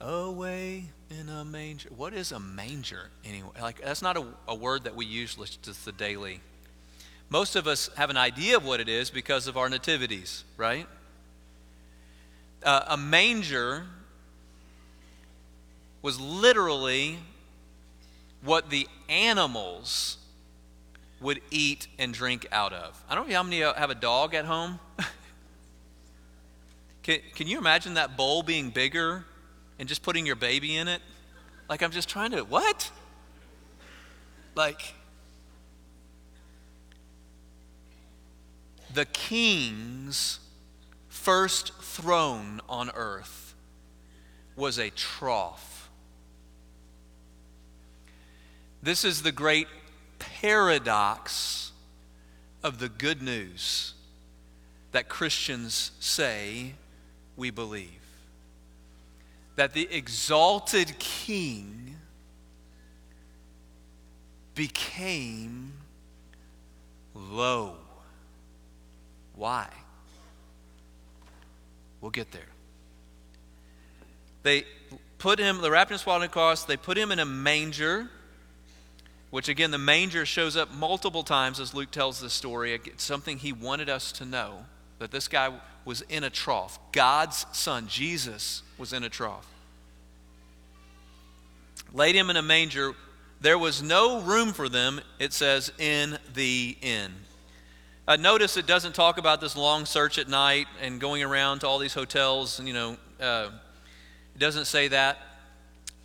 Away 0.00 0.84
in 1.10 1.28
a 1.28 1.44
manger. 1.44 1.88
What 1.96 2.14
is 2.14 2.32
a 2.32 2.40
manger 2.40 3.10
anyway? 3.24 3.50
Like 3.60 3.82
that's 3.82 4.02
not 4.02 4.16
a, 4.16 4.26
a 4.48 4.54
word 4.54 4.84
that 4.84 4.94
we 4.94 5.06
use 5.06 5.36
just 5.62 5.84
the 5.84 5.92
daily. 5.92 6.40
Most 7.30 7.56
of 7.56 7.66
us 7.66 7.90
have 7.96 8.10
an 8.10 8.16
idea 8.16 8.56
of 8.56 8.64
what 8.64 8.80
it 8.80 8.88
is 8.88 9.10
because 9.10 9.46
of 9.46 9.56
our 9.56 9.68
nativities, 9.68 10.44
right? 10.56 10.86
Uh, 12.62 12.84
a 12.88 12.96
manger 12.96 13.84
was 16.02 16.20
literally 16.20 17.18
what 18.42 18.70
the 18.70 18.86
animals 19.08 20.18
would 21.20 21.40
eat 21.50 21.88
and 21.98 22.12
drink 22.12 22.46
out 22.52 22.72
of. 22.72 23.02
I 23.08 23.14
don't 23.14 23.28
know 23.28 23.34
how 23.34 23.42
many 23.42 23.60
have 23.60 23.90
a 23.90 23.94
dog 23.94 24.34
at 24.34 24.44
home. 24.44 24.78
can, 27.02 27.20
can 27.34 27.46
you 27.46 27.58
imagine 27.58 27.94
that 27.94 28.16
bowl 28.16 28.42
being 28.42 28.70
bigger 28.70 29.24
and 29.78 29.88
just 29.88 30.02
putting 30.02 30.26
your 30.26 30.36
baby 30.36 30.76
in 30.76 30.88
it? 30.88 31.00
Like, 31.68 31.82
I'm 31.82 31.90
just 31.90 32.08
trying 32.08 32.32
to, 32.32 32.42
what? 32.42 32.90
Like, 34.54 34.94
the 38.92 39.04
king's 39.06 40.40
first 41.08 41.72
throne 41.80 42.60
on 42.68 42.90
earth 42.94 43.54
was 44.56 44.78
a 44.78 44.90
trough 44.90 45.74
This 48.84 49.02
is 49.02 49.22
the 49.22 49.32
great 49.32 49.66
paradox 50.18 51.72
of 52.62 52.80
the 52.80 52.90
good 52.90 53.22
news 53.22 53.94
that 54.92 55.08
Christians 55.08 55.90
say 56.00 56.74
we 57.34 57.48
believe. 57.48 58.03
That 59.56 59.72
the 59.72 59.88
exalted 59.90 60.98
king 60.98 61.96
became 64.54 65.72
low. 67.14 67.76
Why? 69.34 69.68
We'll 72.00 72.10
get 72.10 72.30
there. 72.32 72.42
They 74.42 74.64
put 75.18 75.38
him, 75.38 75.60
the 75.60 75.70
wrapped 75.70 75.90
in 75.90 75.98
swaddling 75.98 76.30
cloths, 76.30 76.64
they 76.64 76.76
put 76.76 76.98
him 76.98 77.10
in 77.10 77.18
a 77.18 77.24
manger 77.24 78.10
which 79.34 79.48
again, 79.48 79.72
the 79.72 79.78
manger 79.78 80.24
shows 80.24 80.56
up 80.56 80.72
multiple 80.72 81.24
times 81.24 81.58
as 81.58 81.74
Luke 81.74 81.90
tells 81.90 82.20
this 82.20 82.32
story. 82.32 82.72
It's 82.72 83.02
something 83.02 83.36
he 83.36 83.52
wanted 83.52 83.88
us 83.88 84.12
to 84.12 84.24
know 84.24 84.64
that 85.00 85.10
this 85.10 85.26
guy 85.26 85.52
was 85.84 86.02
in 86.02 86.22
a 86.22 86.30
trough. 86.30 86.78
God's 86.92 87.44
son, 87.50 87.88
Jesus, 87.88 88.62
was 88.78 88.92
in 88.92 89.04
a 89.04 89.08
trough. 89.08 89.46
Laid 91.92 92.14
him 92.14 92.30
in 92.30 92.36
a 92.36 92.42
manger. 92.42 92.94
There 93.40 93.58
was 93.58 93.82
no 93.82 94.20
room 94.20 94.52
for 94.52 94.68
them, 94.68 95.00
it 95.18 95.32
says, 95.32 95.72
in 95.78 96.18
the 96.34 96.76
inn. 96.80 97.12
Uh, 98.06 98.16
notice 98.16 98.56
it 98.56 98.66
doesn't 98.66 98.94
talk 98.94 99.16
about 99.16 99.40
this 99.40 99.56
long 99.56 99.86
search 99.86 100.18
at 100.18 100.28
night 100.28 100.66
and 100.82 101.00
going 101.00 101.22
around 101.22 101.60
to 101.60 101.68
all 101.68 101.78
these 101.78 101.94
hotels. 101.94 102.58
And, 102.58 102.68
you 102.68 102.74
know, 102.74 102.96
uh, 103.20 103.50
it 104.34 104.38
doesn't 104.38 104.66
say 104.66 104.88
that. 104.88 105.18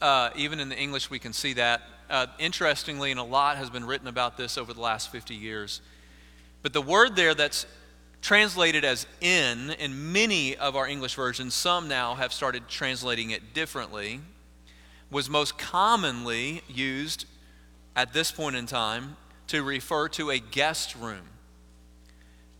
Uh, 0.01 0.29
even 0.35 0.59
in 0.59 0.69
the 0.69 0.77
English, 0.77 1.09
we 1.09 1.19
can 1.19 1.33
see 1.33 1.53
that. 1.53 1.81
Uh, 2.09 2.27
interestingly, 2.39 3.11
and 3.11 3.19
a 3.19 3.23
lot 3.23 3.57
has 3.57 3.69
been 3.69 3.85
written 3.85 4.07
about 4.07 4.37
this 4.37 4.57
over 4.57 4.73
the 4.73 4.81
last 4.81 5.11
50 5.11 5.35
years, 5.35 5.81
but 6.63 6.73
the 6.73 6.81
word 6.81 7.15
there 7.15 7.35
that's 7.35 7.65
translated 8.21 8.83
as 8.83 9.07
in 9.21 9.71
in 9.71 10.11
many 10.11 10.55
of 10.55 10.75
our 10.75 10.87
English 10.87 11.15
versions, 11.15 11.53
some 11.53 11.87
now 11.87 12.15
have 12.15 12.33
started 12.33 12.67
translating 12.67 13.31
it 13.31 13.53
differently, 13.53 14.19
was 15.11 15.29
most 15.29 15.57
commonly 15.57 16.61
used 16.67 17.25
at 17.95 18.13
this 18.13 18.31
point 18.31 18.55
in 18.55 18.65
time 18.65 19.17
to 19.47 19.63
refer 19.63 20.07
to 20.07 20.29
a 20.29 20.39
guest 20.39 20.95
room. 20.95 21.25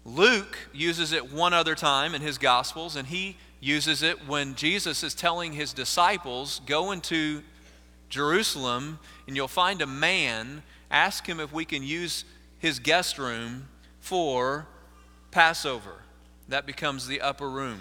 Luke 0.06 0.58
uses 0.74 1.12
it 1.12 1.32
one 1.32 1.54
other 1.54 1.76
time 1.76 2.16
in 2.16 2.22
his 2.22 2.38
Gospels, 2.38 2.96
and 2.96 3.08
he 3.08 3.38
uses 3.60 4.02
it 4.02 4.28
when 4.28 4.56
Jesus 4.56 5.04
is 5.04 5.14
telling 5.14 5.54
his 5.54 5.74
disciples, 5.74 6.62
Go 6.66 6.92
into 6.92 7.44
Jerusalem 8.10 9.00
and 9.28 9.36
you'll 9.36 9.48
find 9.48 9.82
a 9.82 9.88
man. 9.88 10.64
Ask 10.90 11.28
him 11.28 11.40
if 11.40 11.54
we 11.54 11.66
can 11.66 11.84
use 11.84 12.26
his 12.58 12.80
guest 12.80 13.18
room 13.18 13.68
for 14.00 14.68
Passover. 15.32 15.96
That 16.48 16.66
becomes 16.66 17.08
the 17.08 17.22
upper 17.22 17.50
room, 17.50 17.80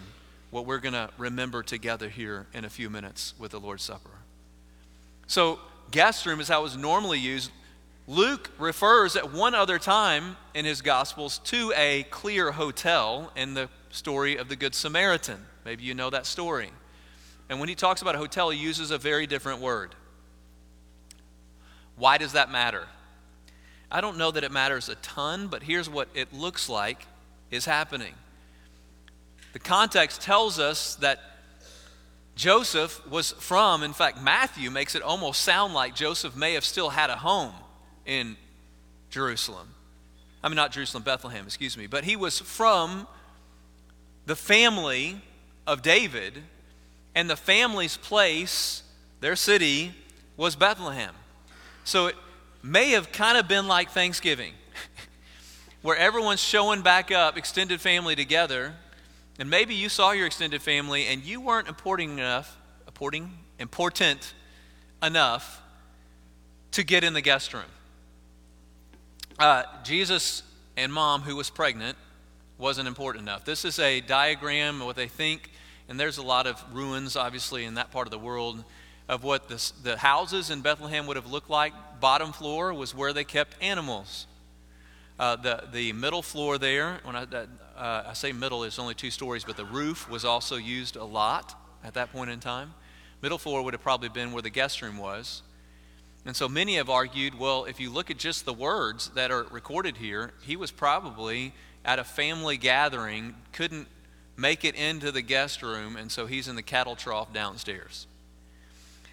what 0.51 0.67
we're 0.67 0.79
going 0.79 0.95
to 0.95 1.11
remember 1.17 1.63
together 1.63 2.09
here 2.09 2.47
in 2.53 2.65
a 2.65 2.71
few 2.71 2.91
minutes 2.91 3.35
with 3.39 3.53
the 3.53 3.61
Lord's 3.61 3.83
Supper. 3.83 4.11
So, 5.27 5.59
guest 5.91 6.27
room 6.27 6.41
is 6.41 6.49
how 6.49 6.61
it 6.61 6.65
was 6.65 6.77
normally 6.77 7.19
used. 7.19 7.51
Luke 8.07 8.51
refers 8.59 9.17
at 9.17 9.33
one 9.33 9.55
other 9.55 9.79
time 9.79 10.37
in 10.55 10.65
his 10.65 10.83
Gospels 10.83 11.39
to 11.45 11.73
a 11.77 12.05
clear 12.11 12.53
hotel 12.53 13.33
in 13.37 13.55
the 13.55 13.69
story 13.91 14.37
of 14.37 14.49
the 14.49 14.57
Good 14.57 14.75
Samaritan. 14.75 15.45
Maybe 15.65 15.85
you 15.85 15.95
know 15.95 16.11
that 16.11 16.27
story. 16.27 16.71
And 17.49 17.61
when 17.61 17.69
he 17.69 17.75
talks 17.75 18.03
about 18.03 18.15
a 18.15 18.19
hotel, 18.19 18.51
he 18.51 18.59
uses 18.59 18.91
a 18.91 18.99
very 18.99 19.27
different 19.27 19.61
word. 19.61 19.95
Why 21.97 22.19
does 22.19 22.33
that 22.33 22.51
matter? 22.51 22.87
I 23.91 24.01
don't 24.01 24.19
know 24.19 24.31
that 24.31 24.45
it 24.45 24.53
matters 24.53 24.89
a 24.89 24.95
ton, 24.97 25.49
but 25.49 25.63
here's 25.63 25.89
what 25.89 26.09
it 26.15 26.33
looks 26.33 26.69
like 26.69 27.07
is 27.51 27.65
happening. 27.65 28.15
The 29.53 29.59
context 29.59 30.21
tells 30.21 30.59
us 30.59 30.97
that 30.97 31.21
Joseph 32.37 33.05
was 33.09 33.33
from, 33.33 33.83
in 33.83 33.93
fact, 33.93 34.23
Matthew 34.23 34.71
makes 34.71 34.95
it 34.95 35.03
almost 35.03 35.43
sound 35.43 35.75
like 35.75 35.95
Joseph 35.95 36.37
may 36.37 36.55
have 36.55 36.65
still 36.65 36.91
had 36.91 37.11
a 37.11 37.17
home 37.17 37.55
in 38.07 38.37
Jerusalem. 39.11 39.69
I 40.43 40.49
mean, 40.49 40.57
not 40.57 40.71
Jerusalem, 40.71 41.03
Bethlehem, 41.03 41.45
excuse 41.47 41.77
me. 41.77 41.89
But 41.89 42.05
he 42.05 42.15
was 42.15 42.39
from 42.39 43.09
the 44.27 44.37
family 44.37 45.21
of 45.67 45.83
David, 45.83 46.43
and 47.15 47.29
the 47.29 47.37
family's 47.37 47.97
place, 47.97 48.83
their 49.21 49.35
city, 49.35 49.93
was 50.37 50.55
Bethlehem. 50.55 51.15
So 51.85 52.07
it 52.07 52.15
may 52.63 52.91
have 52.91 53.11
kind 53.11 53.37
of 53.37 53.49
been 53.49 53.67
like 53.67 53.91
Thanksgiving, 53.91 54.53
where 55.83 55.97
everyone's 55.97 56.43
showing 56.43 56.83
back 56.83 57.11
up, 57.11 57.37
extended 57.37 57.81
family 57.81 58.17
together, 58.17 58.75
and 59.39 59.49
maybe 59.49 59.75
you 59.75 59.89
saw 59.89 60.11
your 60.11 60.27
extended 60.27 60.61
family 60.61 61.07
and 61.07 61.23
you 61.23 61.41
weren't 61.41 61.69
important 61.69 62.11
enough, 62.11 62.57
important, 62.87 63.31
important 63.59 64.35
enough 65.03 65.63
to 66.73 66.83
get 66.83 67.05
in 67.05 67.13
the 67.13 67.21
guest 67.21 67.55
room. 67.55 67.63
Uh, 69.39 69.63
Jesus 69.85 70.43
and 70.77 70.93
mom, 70.93 71.23
who 71.23 71.37
was 71.37 71.51
pregnant, 71.51 71.97
wasn't 72.59 72.89
important 72.89 73.23
enough. 73.23 73.45
This 73.45 73.65
is 73.65 73.79
a 73.79 74.01
diagram 74.01 74.81
of 74.81 74.87
what 74.89 74.97
they 74.97 75.07
think, 75.07 75.51
and 75.89 75.99
there's 75.99 76.19
a 76.19 76.23
lot 76.23 76.49
of 76.49 76.63
ruins, 76.73 77.15
obviously, 77.15 77.65
in 77.65 77.75
that 77.75 77.93
part 77.93 78.09
of 78.09 78.11
the 78.11 78.19
world 78.19 78.65
of 79.09 79.23
what 79.23 79.49
the, 79.49 79.73
the 79.85 79.97
houses 79.97 80.51
in 80.51 80.61
Bethlehem 80.61 81.07
would 81.07 81.17
have 81.17 81.31
looked 81.31 81.49
like. 81.49 81.73
Bottom 82.01 82.33
floor 82.33 82.75
was 82.75 82.95
where 82.95 83.13
they 83.13 83.25
kept 83.25 83.55
animals. 83.63 84.27
Uh, 85.19 85.35
the, 85.37 85.65
the 85.73 85.93
middle 85.93 86.23
floor 86.23 86.59
there, 86.59 87.01
when 87.03 87.17
I, 87.17 87.23
uh, 87.77 88.05
I 88.09 88.13
say 88.13 88.33
middle, 88.33 88.63
it's 88.63 88.79
only 88.79 88.95
two 88.95 89.11
stories, 89.11 89.45
but 89.45 89.57
the 89.57 89.65
roof 89.65 90.09
was 90.09 90.25
also 90.25 90.57
used 90.57 90.95
a 90.97 91.05
lot 91.05 91.61
at 91.83 91.95
that 91.95 92.13
point 92.13 92.31
in 92.31 92.39
time. 92.39 92.73
Middle 93.21 93.39
floor 93.39 93.63
would 93.63 93.75
have 93.75 93.83
probably 93.83 94.09
been 94.09 94.31
where 94.31 94.43
the 94.43 94.51
guest 94.51 94.81
room 94.81 94.97
was. 94.97 95.43
And 96.25 96.37
so 96.37 96.49
many 96.49 96.77
have 96.77 96.89
argued 96.89 97.37
well, 97.37 97.65
if 97.65 97.81
you 97.81 97.91
look 97.91 98.11
at 98.11 98.19
just 98.19 98.45
the 98.45 98.53
words 98.53 99.11
that 99.11 99.31
are 99.31 99.45
recorded 99.45 99.97
here, 99.97 100.33
he 100.43 100.57
was 100.57 100.71
probably 100.71 101.53
at 101.85 101.99
a 101.99 102.05
family 102.05 102.57
gathering, 102.57 103.35
couldn't 103.53 103.89
make 104.37 104.65
it 104.65 104.77
into 104.77 105.11
the 105.11 105.23
guest 105.23 105.63
room, 105.63 105.97
and 105.97 106.13
so 106.13 106.27
he's 106.27 106.47
in 106.47 106.55
the 106.55 106.63
cattle 106.63 106.95
trough 106.95 107.33
downstairs. 107.33 108.07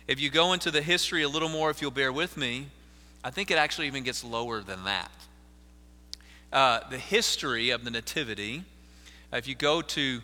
If 0.07 0.19
you 0.19 0.29
go 0.29 0.53
into 0.53 0.69
the 0.69 0.83
history 0.83 1.23
a 1.23 1.29
little 1.29 1.49
more, 1.49 1.71
if 1.71 1.81
you'll 1.81 1.89
bear 1.89 2.13
with 2.13 2.37
me, 2.37 2.67
I 3.23 3.31
think 3.31 3.49
it 3.49 3.57
actually 3.57 3.87
even 3.87 4.03
gets 4.03 4.23
lower 4.23 4.61
than 4.61 4.83
that. 4.83 5.09
Uh, 6.55 6.79
the 6.89 6.97
history 6.97 7.71
of 7.71 7.83
the 7.83 7.91
Nativity, 7.91 8.63
if 9.33 9.45
you 9.45 9.55
go 9.55 9.81
to 9.81 10.21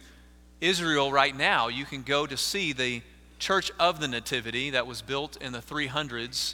Israel 0.62 1.12
right 1.12 1.36
now, 1.36 1.68
you 1.68 1.84
can 1.84 2.04
go 2.04 2.26
to 2.26 2.38
see 2.38 2.72
the 2.72 3.02
Church 3.38 3.70
of 3.78 4.00
the 4.00 4.08
Nativity 4.08 4.70
that 4.70 4.88
was 4.88 5.02
built 5.02 5.36
in 5.42 5.52
the 5.52 5.60
300s. 5.60 6.54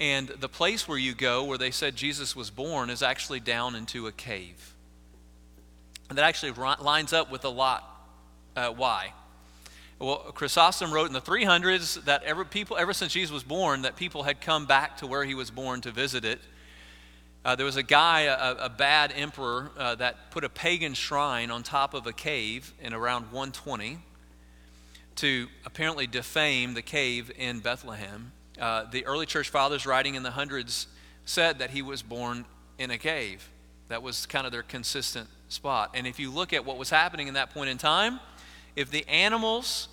And 0.00 0.28
the 0.28 0.48
place 0.48 0.88
where 0.88 0.96
you 0.96 1.14
go, 1.14 1.44
where 1.44 1.58
they 1.58 1.70
said 1.70 1.96
Jesus 1.96 2.34
was 2.34 2.48
born, 2.48 2.88
is 2.88 3.02
actually 3.02 3.40
down 3.40 3.74
into 3.74 4.06
a 4.06 4.12
cave. 4.12 4.74
And 6.08 6.16
that 6.16 6.24
actually 6.24 6.52
lines 6.52 7.12
up 7.12 7.30
with 7.30 7.44
a 7.44 7.50
lot 7.50 7.84
uh, 8.56 8.70
why. 8.70 9.12
Well, 9.98 10.32
Chrysostom 10.32 10.94
wrote 10.94 11.08
in 11.08 11.12
the 11.12 11.20
300s 11.20 12.04
that 12.04 12.22
ever, 12.22 12.46
people, 12.46 12.78
ever 12.78 12.94
since 12.94 13.12
Jesus 13.12 13.30
was 13.30 13.42
born, 13.42 13.82
that 13.82 13.96
people 13.96 14.22
had 14.22 14.40
come 14.40 14.64
back 14.64 14.96
to 14.96 15.06
where 15.06 15.26
he 15.26 15.34
was 15.34 15.50
born 15.50 15.82
to 15.82 15.90
visit 15.90 16.24
it. 16.24 16.40
Uh, 17.42 17.56
there 17.56 17.64
was 17.64 17.76
a 17.76 17.82
guy, 17.82 18.22
a, 18.22 18.66
a 18.66 18.68
bad 18.68 19.12
emperor, 19.16 19.70
uh, 19.78 19.94
that 19.94 20.30
put 20.30 20.44
a 20.44 20.48
pagan 20.48 20.92
shrine 20.92 21.50
on 21.50 21.62
top 21.62 21.94
of 21.94 22.06
a 22.06 22.12
cave 22.12 22.74
in 22.82 22.92
around 22.92 23.22
120 23.32 23.98
to 25.16 25.48
apparently 25.64 26.06
defame 26.06 26.74
the 26.74 26.82
cave 26.82 27.30
in 27.38 27.60
Bethlehem. 27.60 28.32
Uh, 28.58 28.84
the 28.90 29.06
early 29.06 29.24
church 29.24 29.48
fathers, 29.48 29.86
writing 29.86 30.16
in 30.16 30.22
the 30.22 30.30
hundreds, 30.30 30.86
said 31.24 31.58
that 31.60 31.70
he 31.70 31.80
was 31.80 32.02
born 32.02 32.44
in 32.78 32.90
a 32.90 32.98
cave. 32.98 33.48
That 33.88 34.02
was 34.02 34.26
kind 34.26 34.44
of 34.44 34.52
their 34.52 34.62
consistent 34.62 35.28
spot. 35.48 35.92
And 35.94 36.06
if 36.06 36.18
you 36.18 36.30
look 36.30 36.52
at 36.52 36.66
what 36.66 36.76
was 36.76 36.90
happening 36.90 37.26
in 37.26 37.34
that 37.34 37.50
point 37.54 37.70
in 37.70 37.78
time, 37.78 38.20
if 38.76 38.90
the 38.90 39.06
animals 39.08 39.88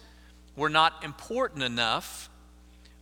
were 0.58 0.70
not 0.70 1.04
important 1.04 1.64
enough, 1.64 2.30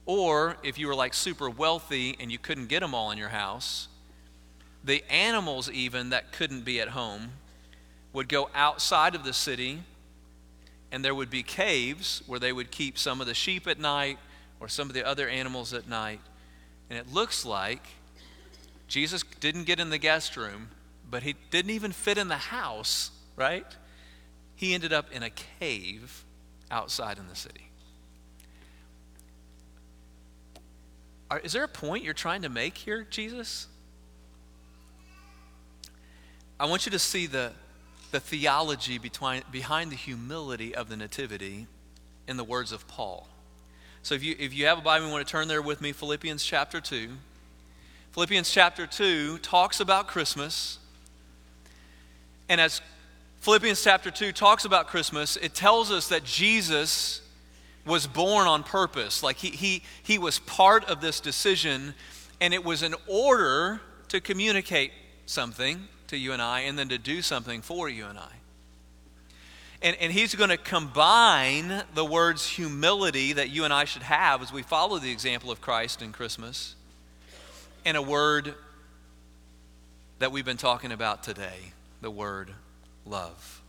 or 0.05 0.57
if 0.63 0.77
you 0.77 0.87
were 0.87 0.95
like 0.95 1.15
super 1.15 1.49
wealthy 1.49 2.15
and 2.19 2.31
you 2.31 2.37
couldn't 2.37 2.67
get 2.67 2.81
them 2.81 2.93
all 2.93 3.09
in 3.09 3.17
your 3.17 3.29
house, 3.29 3.87
the 4.85 5.03
animals, 5.09 5.69
even 5.69 6.11
that 6.11 6.31
couldn't 6.31 6.63
be 6.63 6.79
at 6.79 6.89
home, 6.89 7.31
would 8.13 8.29
go 8.29 8.49
outside 8.53 9.15
of 9.15 9.23
the 9.23 9.33
city 9.33 9.79
and 10.91 11.03
there 11.03 11.15
would 11.15 11.29
be 11.29 11.43
caves 11.43 12.21
where 12.27 12.39
they 12.39 12.53
would 12.53 12.71
keep 12.71 12.97
some 12.97 13.19
of 13.19 13.27
the 13.27 13.33
sheep 13.33 13.67
at 13.67 13.79
night 13.79 14.17
or 14.59 14.69
some 14.69 14.87
of 14.87 14.93
the 14.93 15.05
other 15.05 15.27
animals 15.27 15.73
at 15.73 15.89
night. 15.89 16.21
And 16.89 16.97
it 16.97 17.11
looks 17.11 17.43
like 17.43 17.81
Jesus 18.87 19.23
didn't 19.39 19.65
get 19.65 19.79
in 19.79 19.89
the 19.89 19.97
guest 19.97 20.37
room, 20.37 20.69
but 21.09 21.23
he 21.23 21.35
didn't 21.49 21.71
even 21.71 21.91
fit 21.91 22.17
in 22.17 22.27
the 22.27 22.35
house, 22.35 23.11
right? 23.35 23.65
He 24.55 24.73
ended 24.73 24.93
up 24.93 25.11
in 25.11 25.23
a 25.23 25.29
cave 25.29 26.23
outside 26.69 27.17
in 27.17 27.27
the 27.27 27.35
city. 27.35 27.69
Are, 31.29 31.39
is 31.39 31.53
there 31.53 31.63
a 31.63 31.67
point 31.67 32.03
you're 32.03 32.13
trying 32.13 32.43
to 32.43 32.49
make 32.49 32.77
here, 32.77 33.05
Jesus? 33.09 33.67
I 36.57 36.65
want 36.67 36.85
you 36.85 36.91
to 36.93 36.99
see 36.99 37.27
the, 37.27 37.51
the 38.11 38.19
theology 38.21 38.97
between, 38.97 39.43
behind 39.51 39.91
the 39.91 39.97
humility 39.97 40.73
of 40.73 40.87
the 40.87 40.95
Nativity 40.95 41.67
in 42.27 42.37
the 42.37 42.45
words 42.45 42.71
of 42.71 42.87
Paul. 42.87 43.27
So 44.03 44.15
if 44.15 44.23
you, 44.23 44.35
if 44.39 44.53
you 44.53 44.65
have 44.67 44.77
a 44.77 44.81
Bible, 44.81 45.07
you 45.07 45.11
want 45.11 45.27
to 45.27 45.31
turn 45.31 45.49
there 45.49 45.61
with 45.61 45.81
me, 45.81 45.91
Philippians 45.91 46.45
chapter 46.45 46.79
2. 46.79 47.09
Philippians 48.13 48.49
chapter 48.49 48.87
2 48.87 49.39
talks 49.39 49.81
about 49.81 50.07
Christmas. 50.07 50.79
And 52.47 52.61
as 52.61 52.81
Philippians 53.41 53.83
chapter 53.83 54.09
2 54.09 54.31
talks 54.31 54.63
about 54.63 54.87
Christmas, 54.87 55.35
it 55.35 55.53
tells 55.53 55.91
us 55.91 56.07
that 56.07 56.23
Jesus 56.23 57.21
was 57.85 58.07
born 58.07 58.47
on 58.47 58.63
purpose. 58.63 59.21
Like 59.21 59.35
he, 59.35 59.49
he, 59.49 59.83
he 60.03 60.17
was 60.17 60.39
part 60.39 60.85
of 60.85 61.01
this 61.01 61.19
decision, 61.19 61.93
and 62.39 62.53
it 62.53 62.63
was 62.63 62.81
in 62.81 62.95
order 63.07 63.81
to 64.07 64.21
communicate 64.21 64.91
something 65.25 65.89
to 66.07 66.17
you 66.17 66.33
and 66.33 66.41
I 66.41 66.61
and 66.61 66.77
then 66.77 66.89
to 66.89 66.97
do 66.97 67.21
something 67.21 67.61
for 67.61 67.89
you 67.89 68.05
and 68.05 68.17
I. 68.17 68.31
And, 69.81 69.95
and 69.99 70.11
he's 70.11 70.33
going 70.33 70.49
to 70.49 70.57
combine 70.57 71.83
the 71.93 72.05
words 72.05 72.47
humility 72.47 73.33
that 73.33 73.49
you 73.49 73.65
and 73.65 73.73
I 73.73 73.85
should 73.85 74.03
have 74.03 74.41
as 74.41 74.51
we 74.51 74.63
follow 74.63 74.97
the 74.97 75.11
example 75.11 75.51
of 75.51 75.61
Christ 75.61 76.01
in 76.01 76.11
Christmas 76.11 76.75
and 77.85 77.95
a 77.95 78.01
word 78.01 78.55
that 80.19 80.31
we've 80.31 80.45
been 80.45 80.57
talking 80.57 80.91
about 80.91 81.23
today 81.23 81.73
the 82.01 82.11
word 82.11 82.51
love. 83.05 83.61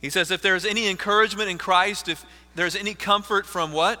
He 0.00 0.10
says, 0.10 0.30
if 0.30 0.42
there's 0.42 0.64
any 0.64 0.88
encouragement 0.88 1.48
in 1.48 1.58
Christ, 1.58 2.08
if 2.08 2.24
there's 2.54 2.74
any 2.74 2.94
comfort 2.94 3.46
from 3.46 3.72
what? 3.72 4.00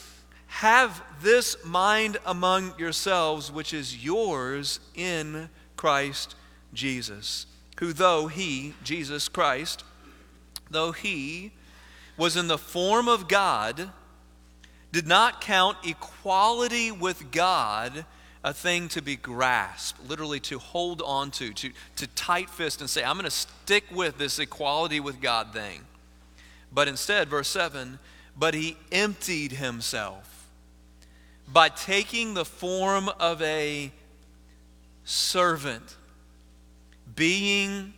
Have 0.55 1.01
this 1.21 1.57
mind 1.65 2.17
among 2.25 2.77
yourselves, 2.77 3.51
which 3.51 3.73
is 3.73 4.03
yours 4.03 4.79
in 4.93 5.49
Christ 5.75 6.35
Jesus, 6.73 7.47
who, 7.79 7.93
though 7.93 8.27
he, 8.27 8.75
Jesus 8.83 9.27
Christ, 9.27 9.83
though 10.69 10.91
he 10.91 11.51
was 12.17 12.37
in 12.37 12.47
the 12.47 12.57
form 12.57 13.07
of 13.07 13.27
God, 13.27 13.89
did 14.91 15.07
not 15.07 15.41
count 15.41 15.77
equality 15.83 16.91
with 16.91 17.31
God 17.31 18.05
a 18.43 18.53
thing 18.53 18.87
to 18.89 19.01
be 19.01 19.15
grasped, 19.15 20.07
literally 20.07 20.39
to 20.41 20.59
hold 20.59 21.01
on 21.01 21.31
to, 21.31 21.53
to, 21.53 21.71
to 21.95 22.07
tight 22.07 22.49
fist 22.49 22.81
and 22.81 22.89
say, 22.89 23.03
I'm 23.03 23.15
going 23.15 23.23
to 23.23 23.31
stick 23.31 23.85
with 23.89 24.17
this 24.17 24.37
equality 24.37 24.99
with 24.99 25.21
God 25.21 25.53
thing. 25.53 25.81
But 26.71 26.87
instead, 26.87 27.29
verse 27.29 27.47
7 27.47 27.97
but 28.35 28.53
he 28.53 28.77
emptied 28.91 29.51
himself 29.53 30.30
by 31.51 31.69
taking 31.69 32.33
the 32.33 32.45
form 32.45 33.09
of 33.19 33.41
a 33.41 33.91
servant, 35.03 35.97
being 37.15 37.93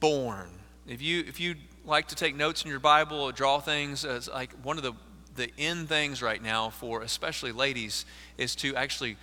born. 0.00 0.48
If 0.86 1.02
you, 1.02 1.20
if 1.20 1.38
you 1.38 1.54
like 1.84 2.08
to 2.08 2.14
take 2.14 2.34
notes 2.34 2.64
in 2.64 2.70
your 2.70 2.80
Bible 2.80 3.20
or 3.20 3.32
draw 3.32 3.60
things, 3.60 4.04
uh, 4.04 4.10
as 4.10 4.28
like 4.28 4.52
one 4.62 4.76
of 4.76 4.82
the, 4.82 4.94
the 5.36 5.50
in 5.56 5.86
things 5.86 6.22
right 6.22 6.42
now 6.42 6.70
for 6.70 7.02
especially 7.02 7.52
ladies 7.52 8.04
is 8.36 8.56
to 8.56 8.74
actually 8.74 9.16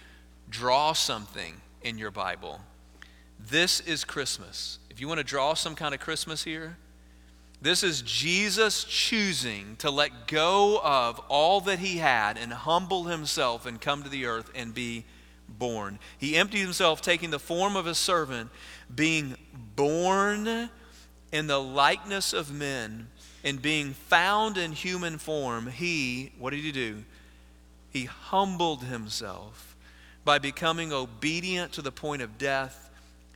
draw 0.49 0.93
something 0.93 1.61
in 1.81 1.97
your 1.97 2.11
Bible. 2.11 2.61
This 3.39 3.81
is 3.81 4.03
Christmas. 4.03 4.79
If 4.89 5.01
you 5.01 5.07
want 5.07 5.19
to 5.19 5.23
draw 5.23 5.53
some 5.53 5.75
kind 5.75 5.93
of 5.93 5.99
Christmas 5.99 6.43
here, 6.43 6.77
this 7.61 7.83
is 7.83 8.01
Jesus 8.01 8.83
choosing 8.83 9.75
to 9.77 9.89
let 9.89 10.27
go 10.27 10.79
of 10.83 11.19
all 11.29 11.61
that 11.61 11.79
he 11.79 11.97
had 11.97 12.37
and 12.37 12.51
humble 12.51 13.05
himself 13.05 13.65
and 13.65 13.79
come 13.79 14.03
to 14.03 14.09
the 14.09 14.25
earth 14.25 14.51
and 14.53 14.73
be 14.73 15.05
born. 15.47 15.99
He 16.17 16.35
emptied 16.35 16.61
himself, 16.61 17.01
taking 17.01 17.29
the 17.29 17.39
form 17.39 17.75
of 17.75 17.87
a 17.87 17.95
servant, 17.95 18.49
being 18.93 19.35
born 19.75 20.69
in 21.31 21.47
the 21.47 21.59
likeness 21.59 22.33
of 22.33 22.51
men, 22.51 23.07
and 23.43 23.61
being 23.61 23.93
found 23.93 24.57
in 24.57 24.71
human 24.71 25.17
form. 25.17 25.67
He, 25.67 26.31
what 26.39 26.51
did 26.51 26.61
he 26.61 26.71
do? 26.71 27.03
He 27.91 28.05
humbled 28.05 28.83
himself 28.83 29.75
by 30.23 30.39
becoming 30.39 30.91
obedient 30.91 31.71
to 31.73 31.81
the 31.81 31.91
point 31.91 32.21
of 32.21 32.37
death, 32.37 32.89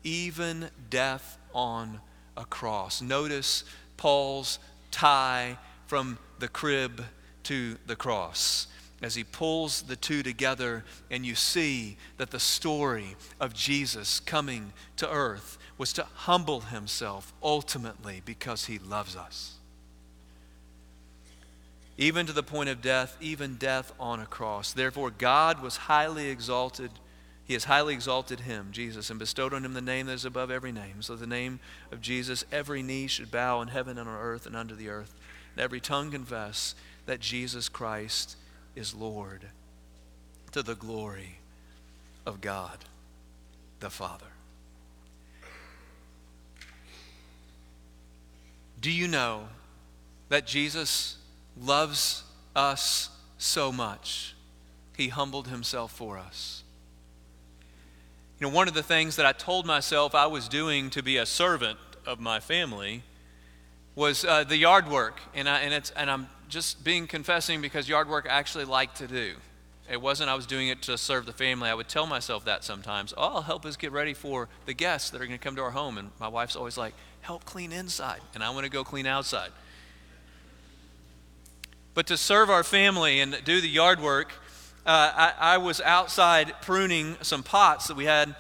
even 0.04 0.70
death 0.90 1.38
on 1.54 2.02
a 2.36 2.46
cross. 2.46 3.02
Notice 3.02 3.64
Paul's 4.00 4.60
tie 4.92 5.58
from 5.86 6.18
the 6.40 6.48
crib 6.48 7.04
to 7.44 7.78
the 7.86 7.98
cross. 7.98 8.68
as 9.02 9.16
he 9.16 9.24
pulls 9.24 9.84
the 9.84 9.96
two 9.96 10.22
together, 10.24 10.84
and 11.10 11.26
you 11.26 11.34
see 11.34 11.98
that 12.18 12.32
the 12.32 12.40
story 12.40 13.16
of 13.40 13.54
Jesus 13.54 14.20
coming 14.20 14.74
to 14.98 15.10
earth 15.10 15.58
was 15.78 15.94
to 15.94 16.04
humble 16.16 16.62
himself 16.62 17.34
ultimately 17.42 18.22
because 18.26 18.66
he 18.66 18.78
loves 18.78 19.16
us. 19.16 19.56
Even 21.98 22.26
to 22.26 22.34
the 22.34 22.44
point 22.44 22.70
of 22.70 22.82
death, 22.82 23.16
even 23.22 23.56
death 23.56 23.94
on 24.00 24.20
a 24.20 24.26
cross. 24.26 24.74
Therefore, 24.74 25.12
God 25.12 25.62
was 25.62 25.78
highly 25.78 26.30
exalted. 26.30 26.92
He 27.50 27.54
has 27.54 27.64
highly 27.64 27.96
exalted 27.96 28.42
him, 28.42 28.68
Jesus, 28.72 29.10
and 29.10 29.18
bestowed 29.18 29.56
on 29.56 29.66
him 29.66 29.74
the 29.74 29.82
name 29.82 30.06
that 30.06 30.14
is 30.14 30.24
above 30.24 30.52
every 30.52 30.72
name. 30.72 31.02
So, 31.02 31.16
the 31.16 31.26
name 31.26 31.60
of 31.92 32.00
Jesus, 32.00 32.46
every 32.52 32.84
knee 32.84 33.08
should 33.08 33.32
bow 33.32 33.60
in 33.62 33.70
heaven 33.70 33.98
and 33.98 34.08
on 34.08 34.16
earth 34.16 34.46
and 34.46 34.56
under 34.56 34.76
the 34.76 34.90
earth, 34.90 35.16
and 35.56 35.64
every 35.64 35.80
tongue 35.80 36.12
confess 36.12 36.76
that 37.08 37.22
Jesus 37.22 37.68
Christ 37.68 38.36
is 38.76 38.94
Lord 38.94 39.48
to 40.52 40.62
the 40.62 40.76
glory 40.76 41.40
of 42.24 42.40
God 42.40 42.86
the 43.80 43.90
Father. 43.90 44.28
Do 48.80 48.92
you 48.92 49.08
know 49.08 49.48
that 50.30 50.46
Jesus 50.46 51.18
loves 51.60 52.22
us 52.56 53.10
so 53.40 53.72
much? 53.72 54.36
He 54.96 55.08
humbled 55.08 55.48
himself 55.48 55.92
for 55.92 56.20
us. 56.20 56.62
You 58.40 58.48
know, 58.48 58.54
one 58.54 58.70
of 58.70 58.74
the 58.74 58.84
things 58.84 59.18
that 59.18 59.26
I 59.26 59.34
told 59.34 59.66
myself 59.66 60.16
I 60.16 60.28
was 60.28 60.48
doing 60.48 60.90
to 60.92 61.04
be 61.04 61.18
a 61.18 61.26
servant 61.26 61.78
of 62.06 62.22
my 62.22 62.40
family 62.40 63.04
was 63.96 64.24
uh, 64.24 64.46
the 64.46 64.56
yard 64.56 64.90
work. 64.90 65.20
And, 65.36 65.50
I, 65.50 65.60
and, 65.60 65.74
it's, 65.74 65.90
and 65.92 66.10
I'm 66.10 66.30
just 66.48 66.86
being 66.86 67.06
confessing 67.06 67.62
because 67.62 67.90
yard 67.90 68.08
work 68.08 68.26
I 68.30 68.34
actually 68.34 68.64
like 68.64 68.96
to 68.96 69.08
do. 69.08 69.34
It 69.92 70.00
wasn't 70.02 70.30
I 70.30 70.36
was 70.36 70.46
doing 70.46 70.70
it 70.70 70.82
to 70.84 70.98
serve 70.98 71.26
the 71.26 71.34
family. 71.34 71.70
I 71.70 71.74
would 71.74 71.90
tell 71.90 72.06
myself 72.06 72.46
that 72.46 72.64
sometimes. 72.64 73.14
Oh, 73.18 73.36
I'll 73.36 73.42
help 73.42 73.66
us 73.66 73.76
get 73.76 73.92
ready 73.92 74.14
for 74.14 74.48
the 74.66 74.74
guests 74.74 75.10
that 75.10 75.20
are 75.20 75.26
going 75.26 75.38
to 75.38 75.44
come 75.44 75.58
to 75.58 75.62
our 75.62 75.72
home. 75.72 75.98
And 75.98 76.12
my 76.18 76.30
wife's 76.30 76.56
always 76.56 76.78
like, 76.78 76.94
help 77.20 77.44
clean 77.44 77.74
inside. 77.74 78.22
And 78.36 78.42
I 78.42 78.52
want 78.52 78.64
to 78.64 78.70
go 78.70 78.86
clean 78.86 79.06
outside. 79.06 79.50
But 81.94 82.08
to 82.08 82.16
serve 82.16 82.50
our 82.50 82.64
family 82.64 83.20
and 83.20 83.38
do 83.44 83.60
the 83.60 83.68
yard 83.68 84.00
work, 84.00 84.32
uh, 84.86 85.12
I, 85.16 85.34
I, 85.40 85.58
was 85.58 85.82
outside 85.82 86.54
pruning 86.62 87.18
some 87.22 87.44
pots 87.44 87.88
that 87.88 87.98
we 87.98 88.06
had 88.06 88.36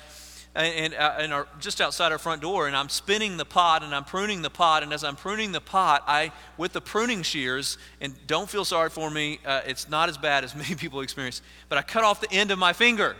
and, 0.55 0.93
and 0.93 1.31
uh, 1.31 1.35
our, 1.35 1.47
just 1.59 1.79
outside 1.79 2.11
our 2.11 2.17
front 2.17 2.41
door, 2.41 2.67
and 2.67 2.75
I'm 2.75 2.89
spinning 2.89 3.37
the 3.37 3.45
pot 3.45 3.83
and 3.83 3.93
I'm 3.93 4.03
pruning 4.03 4.41
the 4.41 4.49
pot. 4.49 4.83
And 4.83 4.91
as 4.91 5.03
I'm 5.03 5.15
pruning 5.15 5.51
the 5.51 5.61
pot, 5.61 6.03
I, 6.07 6.31
with 6.57 6.73
the 6.73 6.81
pruning 6.81 7.21
shears, 7.21 7.77
and 8.01 8.15
don't 8.27 8.49
feel 8.49 8.65
sorry 8.65 8.89
for 8.89 9.09
me, 9.09 9.39
uh, 9.45 9.61
it's 9.65 9.89
not 9.89 10.09
as 10.09 10.17
bad 10.17 10.43
as 10.43 10.55
many 10.55 10.75
people 10.75 11.01
experience, 11.01 11.41
but 11.67 11.77
I 11.77 11.81
cut 11.81 12.03
off 12.03 12.21
the 12.21 12.31
end 12.31 12.51
of 12.51 12.59
my 12.59 12.73
finger 12.73 13.15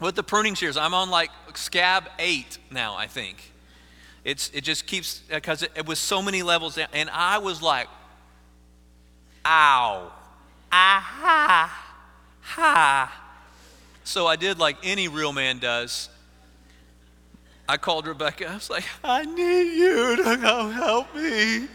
with 0.00 0.14
the 0.14 0.22
pruning 0.22 0.54
shears. 0.54 0.76
I'm 0.76 0.94
on 0.94 1.10
like 1.10 1.30
scab 1.54 2.08
eight 2.18 2.58
now, 2.70 2.94
I 2.96 3.06
think. 3.06 3.36
It's, 4.22 4.50
it 4.50 4.64
just 4.64 4.86
keeps, 4.86 5.20
because 5.30 5.62
it, 5.62 5.72
it 5.74 5.86
was 5.86 5.98
so 5.98 6.20
many 6.20 6.42
levels 6.42 6.74
down, 6.74 6.88
and 6.92 7.08
I 7.08 7.38
was 7.38 7.62
like, 7.62 7.88
ow, 9.46 10.12
aha, 10.72 11.94
ha. 12.40 13.22
So 14.04 14.26
I 14.26 14.36
did 14.36 14.58
like 14.58 14.76
any 14.82 15.08
real 15.08 15.32
man 15.32 15.58
does. 15.58 16.08
I 17.68 17.76
called 17.76 18.06
Rebecca. 18.06 18.48
I 18.48 18.54
was 18.54 18.68
like, 18.68 18.84
I 19.04 19.24
need 19.24 19.78
you 19.78 20.16
to 20.16 20.36
come 20.36 20.72
help 20.72 21.14
me. 21.14 21.68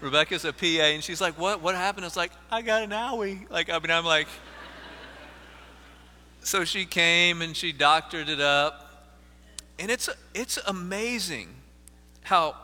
Rebecca's 0.00 0.44
a 0.44 0.52
PA, 0.52 0.66
and 0.66 1.02
she's 1.02 1.20
like, 1.20 1.38
What? 1.38 1.62
What 1.62 1.74
happened? 1.74 2.04
I 2.04 2.08
was 2.08 2.16
like, 2.16 2.32
I 2.50 2.60
got 2.62 2.82
an 2.82 2.90
owie. 2.90 3.50
Like, 3.50 3.70
I 3.70 3.78
mean, 3.78 3.90
I'm 3.90 4.04
like, 4.04 4.28
so 6.42 6.64
she 6.64 6.84
came 6.84 7.42
and 7.42 7.56
she 7.56 7.72
doctored 7.72 8.28
it 8.28 8.40
up. 8.40 8.82
And 9.78 9.90
it's, 9.90 10.08
it's 10.34 10.58
amazing 10.66 11.48
how 12.22 12.56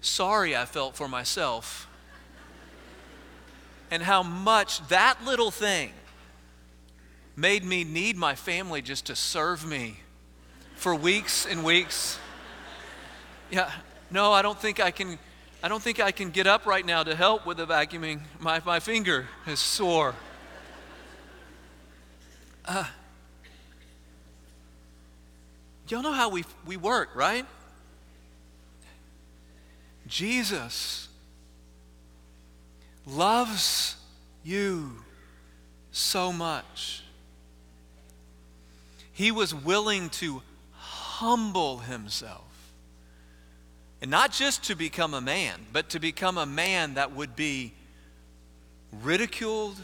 sorry 0.00 0.56
I 0.56 0.66
felt 0.66 0.96
for 0.96 1.08
myself 1.08 1.88
and 3.92 4.02
how 4.02 4.22
much 4.22 4.84
that 4.88 5.22
little 5.22 5.50
thing 5.50 5.92
made 7.36 7.62
me 7.62 7.84
need 7.84 8.16
my 8.16 8.34
family 8.34 8.80
just 8.80 9.04
to 9.04 9.14
serve 9.14 9.66
me 9.66 10.00
for 10.76 10.94
weeks 10.94 11.44
and 11.44 11.62
weeks. 11.62 12.18
Yeah, 13.50 13.70
no, 14.10 14.32
I 14.32 14.40
don't 14.40 14.58
think 14.58 14.80
I 14.80 14.90
can. 14.90 15.18
I 15.62 15.68
don't 15.68 15.82
think 15.82 16.00
I 16.00 16.10
can 16.10 16.30
get 16.30 16.46
up 16.46 16.64
right 16.64 16.84
now 16.84 17.02
to 17.02 17.14
help 17.14 17.44
with 17.44 17.58
the 17.58 17.66
vacuuming. 17.66 18.22
My, 18.40 18.62
my 18.64 18.80
finger 18.80 19.28
is 19.46 19.60
sore. 19.60 20.14
Uh, 22.64 22.86
y'all 25.86 26.02
know 26.02 26.12
how 26.12 26.30
we, 26.30 26.44
we 26.66 26.78
work, 26.78 27.10
right? 27.14 27.44
Jesus 30.06 31.08
loves 33.06 33.96
you 34.44 34.92
so 35.90 36.32
much 36.32 37.02
he 39.12 39.30
was 39.30 39.54
willing 39.54 40.08
to 40.10 40.42
humble 40.72 41.78
himself. 41.78 42.42
And 44.00 44.10
not 44.10 44.32
just 44.32 44.64
to 44.64 44.74
become 44.74 45.14
a 45.14 45.20
man, 45.20 45.60
but 45.72 45.90
to 45.90 46.00
become 46.00 46.38
a 46.38 46.46
man 46.46 46.94
that 46.94 47.14
would 47.14 47.36
be 47.36 47.72
ridiculed, 48.90 49.76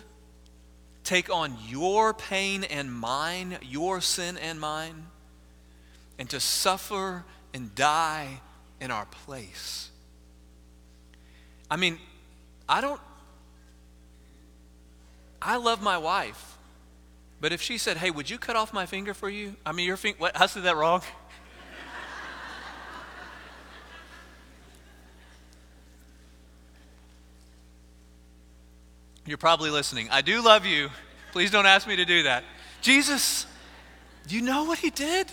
take 1.04 1.32
on 1.32 1.56
your 1.68 2.14
pain 2.14 2.64
and 2.64 2.92
mine, 2.92 3.58
your 3.62 4.00
sin 4.00 4.36
and 4.38 4.58
mine, 4.58 5.06
and 6.18 6.28
to 6.30 6.40
suffer 6.40 7.24
and 7.54 7.72
die 7.76 8.40
in 8.80 8.90
our 8.90 9.06
place. 9.06 9.90
I 11.70 11.76
mean, 11.76 11.98
I 12.68 12.80
don't, 12.80 13.00
I 15.40 15.56
love 15.56 15.82
my 15.82 15.98
wife. 15.98 16.56
But 17.40 17.52
if 17.52 17.62
she 17.62 17.78
said, 17.78 17.98
hey, 17.98 18.10
would 18.10 18.28
you 18.28 18.38
cut 18.38 18.56
off 18.56 18.72
my 18.72 18.86
finger 18.86 19.14
for 19.14 19.30
you? 19.30 19.54
I 19.64 19.72
mean, 19.72 19.86
your 19.86 19.96
finger, 19.96 20.18
what? 20.18 20.40
I 20.40 20.46
said 20.46 20.64
that 20.64 20.76
wrong? 20.76 21.02
You're 29.24 29.36
probably 29.36 29.70
listening. 29.70 30.08
I 30.10 30.22
do 30.22 30.42
love 30.42 30.64
you. 30.64 30.88
Please 31.32 31.50
don't 31.50 31.66
ask 31.66 31.86
me 31.86 31.96
to 31.96 32.06
do 32.06 32.22
that. 32.22 32.44
Jesus, 32.80 33.46
you 34.26 34.40
know 34.40 34.64
what 34.64 34.78
he 34.78 34.88
did? 34.88 35.26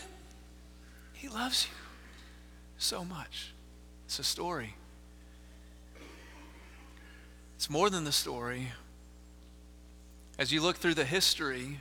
He 1.14 1.30
loves 1.30 1.66
you 1.66 1.74
so 2.78 3.06
much. 3.06 3.54
It's 4.06 4.20
a 4.20 4.24
story. 4.24 4.76
It's 7.56 7.70
more 7.70 7.90
than 7.90 8.04
the 8.04 8.12
story. 8.12 8.74
As 10.38 10.52
you 10.52 10.62
look 10.62 10.78
through 10.78 10.96
the 10.96 11.06
history 11.06 11.80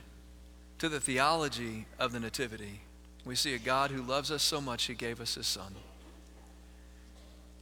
to 0.79 0.87
the 0.87 0.99
theology 0.99 1.85
of 1.99 2.11
the 2.11 2.19
Nativity, 2.19 2.81
we 3.25 3.35
see 3.35 3.53
a 3.53 3.59
God 3.59 3.91
who 3.91 4.01
loves 4.01 4.31
us 4.31 4.43
so 4.43 4.61
much, 4.61 4.83
he 4.83 4.93
gave 4.93 5.19
us 5.19 5.35
his 5.35 5.47
Son. 5.47 5.75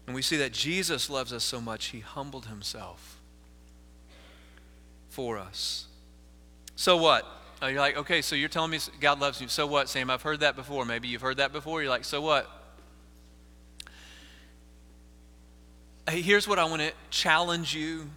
And 0.05 0.15
we 0.15 0.21
see 0.21 0.37
that 0.37 0.51
Jesus 0.51 1.09
loves 1.09 1.31
us 1.31 1.43
so 1.43 1.61
much, 1.61 1.87
he 1.87 2.01
humbled 2.01 2.47
himself 2.47 3.19
for 5.09 5.37
us. 5.37 5.87
So 6.75 6.97
what? 6.97 7.25
You're 7.61 7.79
like, 7.79 7.97
okay, 7.97 8.21
so 8.21 8.35
you're 8.35 8.49
telling 8.49 8.71
me 8.71 8.79
God 8.99 9.21
loves 9.21 9.39
you. 9.39 9.47
So 9.47 9.65
what, 9.65 9.87
Sam? 9.87 10.09
I've 10.09 10.21
heard 10.21 10.41
that 10.41 10.57
before. 10.57 10.83
Maybe 10.85 11.07
you've 11.07 11.21
heard 11.21 11.37
that 11.37 11.53
before. 11.53 11.81
You're 11.81 11.89
like, 11.89 12.03
so 12.03 12.19
what? 12.19 12.49
Hey, 16.09 16.21
here's 16.21 16.45
what 16.45 16.59
I 16.59 16.65
want 16.65 16.81
to 16.81 16.91
challenge 17.09 17.73
you 17.73 18.09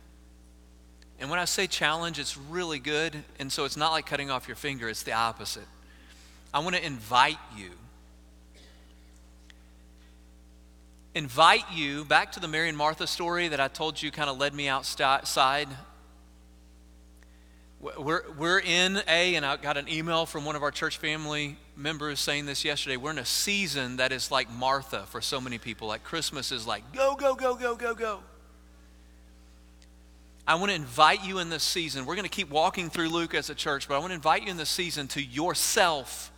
and 1.18 1.30
when 1.30 1.38
I 1.38 1.46
say 1.46 1.66
challenge, 1.66 2.18
it's 2.18 2.36
really 2.36 2.78
good. 2.78 3.24
And 3.38 3.50
so 3.50 3.64
it's 3.64 3.76
not 3.76 3.92
like 3.92 4.06
cutting 4.06 4.30
off 4.30 4.48
your 4.48 4.56
finger, 4.56 4.88
it's 4.88 5.02
the 5.02 5.12
opposite. 5.12 5.66
I 6.52 6.60
want 6.60 6.76
to 6.76 6.84
invite 6.84 7.38
you. 7.56 7.70
Invite 11.14 11.64
you 11.72 12.04
back 12.04 12.32
to 12.32 12.40
the 12.40 12.48
Mary 12.48 12.68
and 12.68 12.76
Martha 12.76 13.06
story 13.06 13.48
that 13.48 13.60
I 13.60 13.68
told 13.68 14.02
you 14.02 14.10
kind 14.10 14.28
of 14.28 14.36
led 14.36 14.52
me 14.52 14.68
outside. 14.68 15.68
We're, 17.80 18.22
we're 18.38 18.58
in 18.58 19.02
a, 19.08 19.34
and 19.34 19.44
I 19.44 19.56
got 19.56 19.76
an 19.78 19.88
email 19.88 20.26
from 20.26 20.44
one 20.44 20.56
of 20.56 20.62
our 20.62 20.70
church 20.70 20.98
family 20.98 21.56
members 21.74 22.20
saying 22.20 22.44
this 22.44 22.64
yesterday. 22.64 22.96
We're 22.96 23.12
in 23.12 23.18
a 23.18 23.24
season 23.24 23.96
that 23.96 24.12
is 24.12 24.30
like 24.30 24.50
Martha 24.50 25.04
for 25.06 25.22
so 25.22 25.40
many 25.40 25.56
people. 25.56 25.88
Like 25.88 26.02
Christmas 26.02 26.52
is 26.52 26.66
like 26.66 26.92
go, 26.92 27.14
go, 27.14 27.34
go, 27.34 27.54
go, 27.54 27.76
go, 27.76 27.94
go. 27.94 28.20
I 30.46 30.54
want 30.54 30.70
to 30.70 30.76
invite 30.76 31.24
you 31.24 31.38
in 31.38 31.50
this 31.50 31.64
season. 31.64 32.06
We're 32.06 32.14
going 32.14 32.24
to 32.24 32.30
keep 32.30 32.50
walking 32.50 32.88
through 32.88 33.08
Luke 33.08 33.34
as 33.34 33.50
a 33.50 33.54
church, 33.54 33.88
but 33.88 33.96
I 33.96 33.98
want 33.98 34.10
to 34.10 34.14
invite 34.14 34.44
you 34.44 34.50
in 34.50 34.56
this 34.56 34.70
season 34.70 35.08
to 35.08 35.22
yourself 35.22 36.30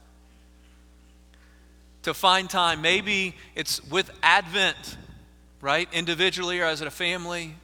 to 2.03 2.15
find 2.15 2.49
time. 2.49 2.81
Maybe 2.81 3.35
it's 3.55 3.85
with 3.91 4.11
Advent, 4.23 4.97
right? 5.61 5.89
Individually 5.93 6.61
or 6.61 6.65
as 6.65 6.81
a 6.81 6.91
family. 6.91 7.55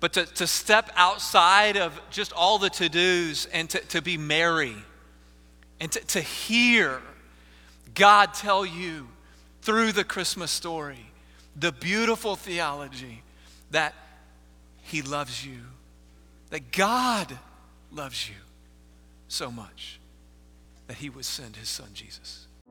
but 0.00 0.14
to, 0.14 0.24
to 0.24 0.46
step 0.46 0.90
outside 0.96 1.76
of 1.76 2.00
just 2.10 2.32
all 2.32 2.58
the 2.58 2.70
to 2.70 2.88
dos 2.88 3.46
and 3.46 3.68
to, 3.70 3.78
to 3.80 4.00
be 4.00 4.16
merry 4.16 4.76
and 5.80 5.92
to, 5.92 6.00
to 6.00 6.20
hear 6.20 7.02
God 7.94 8.32
tell 8.34 8.64
you 8.64 9.08
through 9.62 9.92
the 9.92 10.04
Christmas 10.04 10.50
story 10.50 11.10
the 11.56 11.72
beautiful 11.72 12.36
theology 12.36 13.22
that 13.70 13.94
He 14.86 15.02
loves 15.02 15.44
you, 15.44 15.58
that 16.50 16.70
God 16.70 17.36
loves 17.90 18.28
you 18.28 18.36
so 19.28 19.50
much 19.50 19.98
that 20.86 20.96
He 20.96 21.10
would 21.10 21.24
send 21.24 21.56
His 21.56 21.68
Son 21.68 21.88
Jesus. 21.92 22.46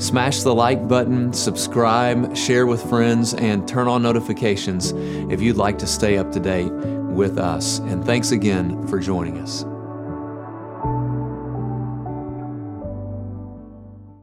Smash 0.00 0.40
the 0.40 0.54
like 0.54 0.88
button, 0.88 1.30
subscribe, 1.34 2.34
share 2.34 2.66
with 2.66 2.82
friends, 2.88 3.34
and 3.34 3.68
turn 3.68 3.86
on 3.86 4.02
notifications 4.02 4.92
if 5.30 5.42
you'd 5.42 5.58
like 5.58 5.76
to 5.76 5.86
stay 5.86 6.16
up 6.16 6.32
to 6.32 6.40
date 6.40 6.72
with 6.72 7.36
us. 7.36 7.80
And 7.80 8.02
thanks 8.02 8.30
again 8.30 8.86
for 8.88 8.98
joining 8.98 9.36
us. 9.40 9.66